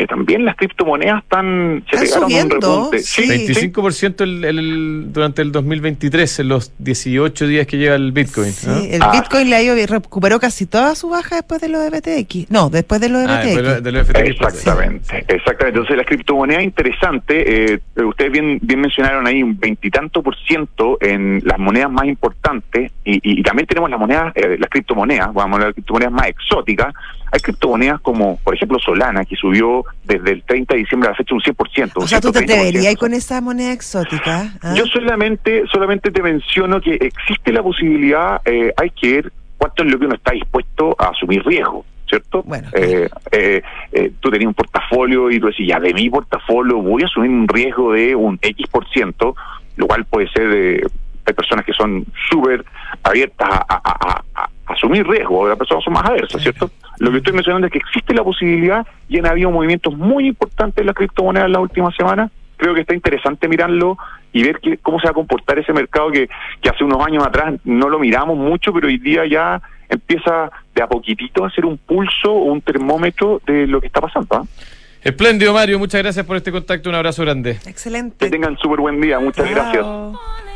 Eh, 0.00 0.06
también 0.06 0.46
las 0.46 0.56
criptomonedas 0.56 1.22
están 1.22 1.84
se 1.90 1.98
pegaron 1.98 2.30
subiendo, 2.30 2.56
un 2.56 2.62
repunte. 2.62 2.98
Sí, 3.00 3.22
25% 3.28 4.22
el, 4.22 4.44
el, 4.46 5.12
durante 5.12 5.42
el 5.42 5.52
2023, 5.52 6.40
en 6.40 6.48
los 6.48 6.72
18 6.78 7.46
días 7.46 7.66
que 7.66 7.76
lleva 7.76 7.96
el 7.96 8.10
Bitcoin. 8.12 8.50
Sí, 8.50 8.66
¿no? 8.66 8.76
el 8.78 9.02
ah. 9.02 9.10
Bitcoin 9.12 9.50
le 9.50 9.86
recuperó 9.86 10.40
casi 10.40 10.64
toda 10.64 10.94
su 10.94 11.10
baja 11.10 11.36
después 11.36 11.60
de 11.60 11.68
lo 11.68 11.80
de 11.80 11.90
BTX. 11.90 12.50
No, 12.50 12.70
después 12.70 13.02
de 13.02 13.10
lo 13.10 13.18
de 13.18 13.26
ah, 13.26 13.42
BTX. 13.42 13.62
De, 13.62 13.80
de 13.82 13.92
lo 13.92 14.04
FTX. 14.06 14.20
Exactamente, 14.20 15.04
sí. 15.04 15.16
exactamente. 15.28 15.68
Entonces 15.68 15.96
las 15.98 16.06
criptomonedas 16.06 16.62
interesante, 16.62 17.74
eh, 17.74 17.80
ustedes 18.02 18.32
bien, 18.32 18.58
bien 18.62 18.80
mencionaron 18.80 19.26
ahí 19.26 19.42
un 19.42 19.58
veintitanto 19.58 20.22
por 20.22 20.34
ciento 20.46 20.96
en 21.02 21.42
las 21.44 21.58
monedas 21.58 21.90
más 21.90 22.06
importantes 22.06 22.90
y, 23.04 23.16
y, 23.16 23.40
y 23.40 23.42
también 23.42 23.66
tenemos 23.66 23.90
las 23.90 24.00
monedas, 24.00 24.32
eh, 24.34 24.56
las 24.58 24.70
criptomonedas, 24.70 25.26
vamos 25.34 25.52
a 25.52 25.54
hablar 25.56 25.68
de 25.68 25.74
criptomonedas 25.74 26.12
más 26.14 26.28
exóticas. 26.28 26.94
Hay 27.32 27.40
criptomonedas 27.40 28.00
como, 28.00 28.38
por 28.38 28.54
ejemplo, 28.54 28.78
Solana, 28.78 29.24
que 29.24 29.36
subió 29.36 29.84
desde 30.04 30.32
el 30.32 30.42
30 30.42 30.74
de 30.74 30.80
diciembre 30.80 31.08
a 31.08 31.12
la 31.12 31.16
fecha 31.16 31.34
un 31.34 31.40
100%. 31.40 31.92
O 31.96 32.06
sea, 32.06 32.20
¿tú 32.20 32.32
te 32.32 32.40
atreverías 32.40 32.96
con 32.96 33.14
esa 33.14 33.40
moneda 33.40 33.72
exótica? 33.72 34.54
¿Ah? 34.62 34.74
Yo 34.76 34.86
solamente 34.86 35.64
solamente 35.72 36.10
te 36.10 36.22
menciono 36.22 36.80
que 36.80 36.94
existe 36.94 37.52
la 37.52 37.62
posibilidad, 37.62 38.40
eh, 38.44 38.72
hay 38.76 38.90
que 38.90 39.12
ver 39.12 39.32
cuánto 39.58 39.82
es 39.82 39.92
lo 39.92 39.98
que 39.98 40.06
uno 40.06 40.14
está 40.14 40.32
dispuesto 40.32 40.96
a 40.98 41.08
asumir 41.08 41.44
riesgo. 41.44 41.84
¿Cierto? 42.08 42.42
Bueno, 42.42 42.66
eh, 42.72 43.08
eh, 43.30 43.62
eh, 43.92 44.12
tú 44.18 44.30
tenías 44.30 44.48
un 44.48 44.54
portafolio 44.54 45.30
y 45.30 45.38
tú 45.38 45.46
decís, 45.46 45.68
ya 45.68 45.78
de 45.78 45.94
mi 45.94 46.10
portafolio 46.10 46.78
voy 46.78 47.04
a 47.04 47.06
asumir 47.06 47.30
un 47.30 47.46
riesgo 47.46 47.92
de 47.92 48.16
un 48.16 48.36
X 48.42 48.66
por 48.66 48.88
ciento, 48.88 49.36
lo 49.76 49.86
cual 49.86 50.04
puede 50.06 50.28
ser 50.32 50.48
de, 50.48 50.90
hay 51.24 51.34
personas 51.34 51.64
que 51.64 51.72
son 51.72 52.04
súper 52.28 52.64
abiertas 53.04 53.48
a, 53.48 53.64
a, 53.68 53.80
a, 53.84 54.24
a, 54.34 54.50
asumir 54.66 55.06
riesgo, 55.06 55.46
las 55.48 55.56
personas 55.56 55.84
son 55.84 55.92
más 55.92 56.04
aversas, 56.04 56.42
¿cierto? 56.42 56.68
Lo 57.00 57.10
que 57.10 57.16
estoy 57.16 57.32
mencionando 57.32 57.66
es 57.66 57.72
que 57.72 57.78
existe 57.78 58.12
la 58.12 58.22
posibilidad 58.22 58.86
y 59.08 59.18
han 59.18 59.26
habido 59.26 59.50
movimientos 59.50 59.96
muy 59.96 60.26
importantes 60.26 60.78
en 60.78 60.86
las 60.86 60.94
criptomonedas 60.94 61.46
en 61.46 61.52
las 61.52 61.62
últimas 61.62 61.96
semanas. 61.96 62.30
Creo 62.58 62.74
que 62.74 62.82
está 62.82 62.94
interesante 62.94 63.48
mirarlo 63.48 63.96
y 64.34 64.42
ver 64.42 64.60
que, 64.60 64.76
cómo 64.76 65.00
se 65.00 65.06
va 65.06 65.12
a 65.12 65.14
comportar 65.14 65.58
ese 65.58 65.72
mercado 65.72 66.10
que, 66.10 66.28
que 66.60 66.68
hace 66.68 66.84
unos 66.84 67.04
años 67.04 67.26
atrás 67.26 67.54
no 67.64 67.88
lo 67.88 67.98
miramos 67.98 68.36
mucho, 68.36 68.70
pero 68.74 68.86
hoy 68.86 68.98
día 68.98 69.24
ya 69.26 69.62
empieza 69.88 70.50
de 70.74 70.82
a 70.82 70.86
poquitito 70.86 71.42
a 71.42 71.50
ser 71.50 71.64
un 71.64 71.78
pulso 71.78 72.30
o 72.30 72.52
un 72.52 72.60
termómetro 72.60 73.40
de 73.46 73.66
lo 73.66 73.80
que 73.80 73.86
está 73.86 74.02
pasando. 74.02 74.42
¿eh? 74.42 74.68
Espléndido, 75.02 75.54
Mario. 75.54 75.78
Muchas 75.78 76.02
gracias 76.02 76.26
por 76.26 76.36
este 76.36 76.52
contacto. 76.52 76.90
Un 76.90 76.96
abrazo 76.96 77.22
grande. 77.22 77.52
Excelente. 77.66 78.26
Que 78.26 78.30
tengan 78.30 78.58
súper 78.58 78.80
buen 78.80 79.00
día. 79.00 79.18
Muchas 79.18 79.46
Chao. 79.46 79.54
gracias. 79.54 79.86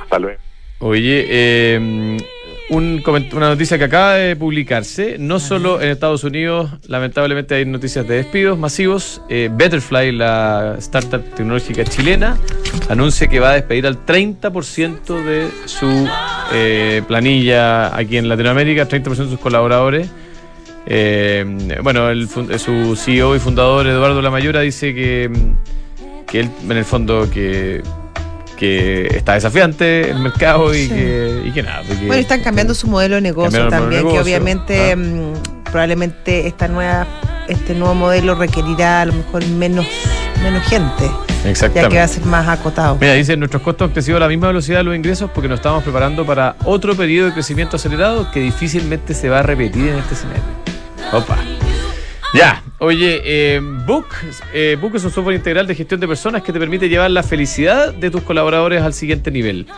Hasta 0.03 0.19
luego. 0.19 0.41
Oye, 0.81 1.25
eh, 1.27 2.19
un, 2.71 3.03
una 3.33 3.49
noticia 3.49 3.77
que 3.79 3.85
acaba 3.85 4.15
de 4.15 4.37
publicarse, 4.37 5.17
no 5.19 5.39
solo 5.39 5.81
en 5.83 5.91
Estados 5.91 6.25
Unidos, 6.25 6.71
lamentablemente 6.87 7.55
hay 7.55 7.67
noticias 7.67 8.07
de 8.09 8.17
despidos 8.17 8.59
masivos. 8.59 9.21
Eh, 9.29 9.51
Betterfly, 9.53 10.13
la 10.13 10.77
startup 10.79 11.23
tecnológica 11.35 11.85
chilena, 11.85 12.39
anuncia 12.89 13.27
que 13.29 13.41
va 13.41 13.51
a 13.51 13.55
despedir 13.55 13.87
al 13.87 14.05
30% 14.07 15.25
de 15.25 15.49
su 15.67 16.09
eh, 16.53 17.03
planilla 17.07 17.95
aquí 17.95 18.17
en 18.17 18.29
Latinoamérica, 18.29 18.89
30% 18.89 19.05
de 19.05 19.31
sus 19.31 19.39
colaboradores. 19.39 20.09
Eh, 20.87 21.45
bueno, 21.83 22.11
el, 22.11 22.29
su 22.29 22.97
CEO 22.97 23.37
y 23.37 23.39
fundador 23.39 23.87
Eduardo 23.87 24.21
Lamayora 24.21 24.61
dice 24.61 24.95
que, 24.95 25.31
que 26.27 26.41
él, 26.41 26.51
en 26.63 26.77
el 26.77 26.85
fondo, 26.85 27.29
que 27.31 27.83
que 28.57 29.07
está 29.17 29.35
desafiante 29.35 30.11
el 30.11 30.19
mercado 30.21 30.75
y, 30.75 30.89
que, 30.89 31.43
y 31.45 31.51
que, 31.53 31.63
nada. 31.63 31.83
Porque 31.87 32.07
bueno, 32.07 32.21
están 32.21 32.43
cambiando 32.43 32.75
su 32.75 32.89
modelo 32.89 33.17
de 33.17 33.21
negocio 33.21 33.69
también, 33.69 33.91
de 33.91 33.97
negocio, 33.97 34.19
que 34.19 34.23
obviamente 34.23 34.93
¿ah? 34.93 35.61
probablemente 35.71 36.47
esta 36.47 36.69
nueva, 36.69 37.07
este 37.49 37.75
nuevo 37.75 37.95
modelo 37.95 38.35
requerirá 38.35 39.03
a 39.03 39.07
lo 39.07 39.13
mejor 39.13 39.47
menos, 39.49 39.87
menos 40.43 40.63
gente, 40.65 41.11
ya 41.53 41.89
que 41.89 41.97
va 41.97 42.05
a 42.05 42.09
ser 42.09 42.25
más 42.25 42.49
acotado. 42.49 42.97
Mira, 43.01 43.15
dice, 43.15 43.37
nuestros 43.37 43.63
costos 43.63 43.89
han 43.89 43.93
crecido 43.93 44.17
a 44.19 44.21
la 44.21 44.29
misma 44.29 44.49
velocidad 44.49 44.79
de 44.79 44.85
los 44.85 44.97
ingresos 44.97 45.31
porque 45.35 45.49
nos 45.49 45.59
estamos 45.59 45.83
preparando 45.83 46.25
para 46.25 46.57
otro 46.65 46.95
periodo 46.95 47.29
de 47.29 47.35
crecimiento 47.35 47.77
acelerado 47.77 48.31
que 48.31 48.41
difícilmente 48.41 49.15
se 49.15 49.29
va 49.29 49.41
a 49.41 49.43
repetir 49.43 49.89
en 49.89 49.99
este 49.99 50.15
escenario. 50.15 50.43
Opa. 51.13 51.39
Ya, 52.35 52.65
oye, 52.81 53.23
eh, 53.25 53.61
Book, 53.87 54.07
eh, 54.53 54.77
Book 54.81 54.97
es 54.97 55.05
un 55.05 55.13
software 55.13 55.37
integral 55.37 55.69
de 55.69 55.75
gestión 55.77 56.01
de 56.01 56.09
personas 56.09 56.43
que 56.43 56.53
te 56.53 56.59
permite 56.59 56.89
llevar 56.89 57.09
la 57.13 57.23
felicidad 57.23 57.95
de 57.95 58.11
tus 58.11 58.23
colaboradores 58.23 58.83
al 58.83 58.93
siguiente 58.93 59.31
nivel, 59.31 59.69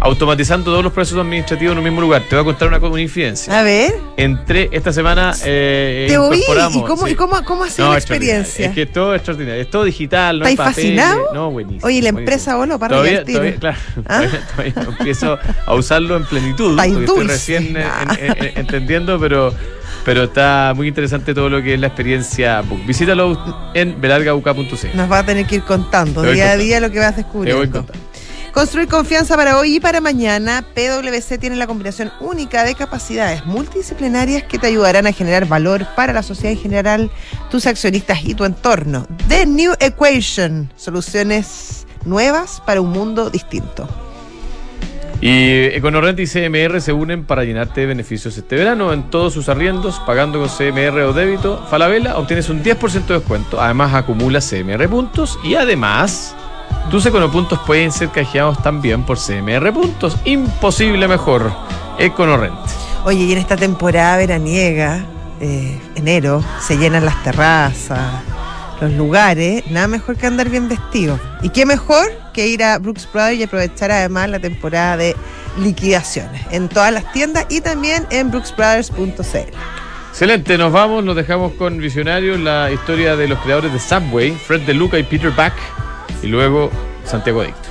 automatizando 0.00 0.72
todos 0.72 0.82
los 0.82 0.92
procesos 0.92 1.20
administrativos 1.20 1.70
en 1.70 1.78
un 1.78 1.84
mismo 1.84 2.00
lugar. 2.00 2.24
Te 2.28 2.34
voy 2.34 2.42
a 2.42 2.44
contar 2.46 2.66
una, 2.66 2.78
una 2.78 3.00
infidencia. 3.00 3.56
A 3.56 3.62
ver. 3.62 3.94
Entré 4.16 4.68
esta 4.72 4.92
semana. 4.92 5.32
Eh, 5.44 6.06
Te 6.08 6.18
oí. 6.18 6.40
¿Y 6.40 6.82
cómo, 6.82 7.06
¿y 7.06 7.14
cómo, 7.14 7.44
cómo 7.44 7.62
ha 7.62 7.70
sido 7.70 7.92
la 7.92 7.98
experiencia? 7.98 8.66
Es 8.66 8.74
que 8.74 8.82
es 8.82 8.92
todo 8.92 9.14
extraordinario. 9.14 9.62
Es 9.62 9.70
todo 9.70 9.84
digital, 9.84 10.40
no 10.40 10.46
¿Estás 10.46 10.74
fascinado? 10.74 11.32
No, 11.32 11.52
buenísimo. 11.52 11.86
Oye, 11.86 12.02
la 12.02 12.08
empresa 12.08 12.56
voló 12.56 12.76
para 12.76 12.96
todavía, 12.96 13.24
todavía, 13.24 13.54
claro, 13.54 13.78
¿Ah? 14.08 14.24
todavía, 14.56 14.74
empiezo 14.98 15.38
a 15.64 15.74
usarlo 15.74 16.16
en 16.16 16.24
plenitud. 16.24 16.76
estoy 16.76 17.24
recién 17.24 17.76
entendiendo, 18.56 19.20
pero 19.20 19.54
pero 20.04 20.24
está 20.24 20.72
muy 20.74 20.88
interesante 20.88 21.34
todo 21.34 21.48
lo 21.48 21.62
que 21.62 21.74
es 21.74 21.80
la 21.80 21.88
experiencia 21.88 22.60
Book. 22.62 22.84
Visítalo 22.86 23.72
en 23.74 24.00
belargauk.cl. 24.00 24.96
Nos 24.96 25.10
va 25.10 25.18
a 25.18 25.26
tener 25.26 25.46
que 25.46 25.56
ir 25.56 25.62
contando 25.62 26.22
día 26.22 26.52
a 26.52 26.56
día 26.56 26.80
lo 26.80 26.90
que 26.90 26.98
vas 26.98 27.16
descubriendo. 27.16 27.86
Construir 28.52 28.88
confianza 28.88 29.36
para 29.36 29.58
hoy 29.58 29.76
y 29.76 29.80
para 29.80 30.00
mañana. 30.00 30.64
PwC 30.74 31.38
tiene 31.38 31.54
la 31.54 31.68
combinación 31.68 32.10
única 32.20 32.64
de 32.64 32.74
capacidades 32.74 33.46
multidisciplinarias 33.46 34.42
que 34.42 34.58
te 34.58 34.66
ayudarán 34.66 35.06
a 35.06 35.12
generar 35.12 35.46
valor 35.46 35.86
para 35.94 36.12
la 36.12 36.24
sociedad 36.24 36.52
en 36.52 36.58
general, 36.58 37.10
tus 37.48 37.66
accionistas 37.66 38.24
y 38.24 38.34
tu 38.34 38.44
entorno. 38.44 39.06
The 39.28 39.46
New 39.46 39.74
Equation, 39.78 40.72
soluciones 40.74 41.86
nuevas 42.04 42.60
para 42.66 42.80
un 42.80 42.90
mundo 42.90 43.30
distinto. 43.30 43.88
Y 45.20 45.64
EconoRent 45.76 46.18
y 46.18 46.26
CMR 46.26 46.80
se 46.80 46.94
unen 46.94 47.24
para 47.24 47.44
llenarte 47.44 47.82
de 47.82 47.86
beneficios 47.88 48.36
este 48.38 48.56
verano 48.56 48.92
en 48.92 49.10
todos 49.10 49.34
sus 49.34 49.50
arriendos, 49.50 50.00
pagando 50.06 50.38
con 50.38 50.48
CMR 50.48 51.00
o 51.02 51.12
débito. 51.12 51.62
Falabella 51.68 52.16
obtienes 52.16 52.48
un 52.48 52.62
10% 52.62 53.06
de 53.06 53.14
descuento. 53.14 53.60
Además, 53.60 53.92
acumulas 53.92 54.48
CMR 54.48 54.88
puntos 54.88 55.38
y 55.44 55.56
además, 55.56 56.34
tus 56.90 57.04
EconoPuntos 57.04 57.58
pueden 57.60 57.92
ser 57.92 58.08
canjeados 58.08 58.62
también 58.62 59.04
por 59.04 59.18
CMR 59.18 59.72
puntos. 59.74 60.16
Imposible 60.24 61.06
mejor. 61.06 61.52
EconoRent. 61.98 62.56
Oye, 63.04 63.24
y 63.24 63.32
en 63.32 63.38
esta 63.38 63.56
temporada 63.56 64.16
veraniega, 64.16 65.04
eh, 65.38 65.78
enero, 65.96 66.42
se 66.60 66.78
llenan 66.78 67.04
las 67.04 67.22
terrazas 67.22 68.22
los 68.80 68.92
lugares, 68.92 69.64
nada 69.70 69.86
mejor 69.86 70.16
que 70.16 70.26
andar 70.26 70.48
bien 70.48 70.68
vestido. 70.68 71.20
¿Y 71.42 71.50
qué 71.50 71.66
mejor 71.66 72.10
que 72.32 72.48
ir 72.48 72.62
a 72.62 72.78
Brooks 72.78 73.08
Brothers 73.12 73.38
y 73.38 73.42
aprovechar 73.42 73.90
además 73.90 74.30
la 74.30 74.38
temporada 74.38 74.96
de 74.96 75.16
liquidaciones 75.58 76.42
en 76.50 76.68
todas 76.68 76.92
las 76.92 77.12
tiendas 77.12 77.46
y 77.48 77.60
también 77.60 78.06
en 78.10 78.30
brooksbrothers.cl? 78.30 79.54
Excelente, 80.10 80.58
nos 80.58 80.72
vamos, 80.72 81.04
nos 81.04 81.16
dejamos 81.16 81.52
con 81.52 81.78
Visionarios, 81.78 82.38
la 82.40 82.70
historia 82.70 83.16
de 83.16 83.28
los 83.28 83.38
creadores 83.40 83.72
de 83.72 83.78
Subway, 83.78 84.32
Fred 84.32 84.62
De 84.62 84.74
Luca 84.74 84.98
y 84.98 85.04
Peter 85.04 85.30
Back, 85.30 85.54
y 86.22 86.26
luego 86.26 86.70
Santiago 87.04 87.42
Adicto. 87.42 87.69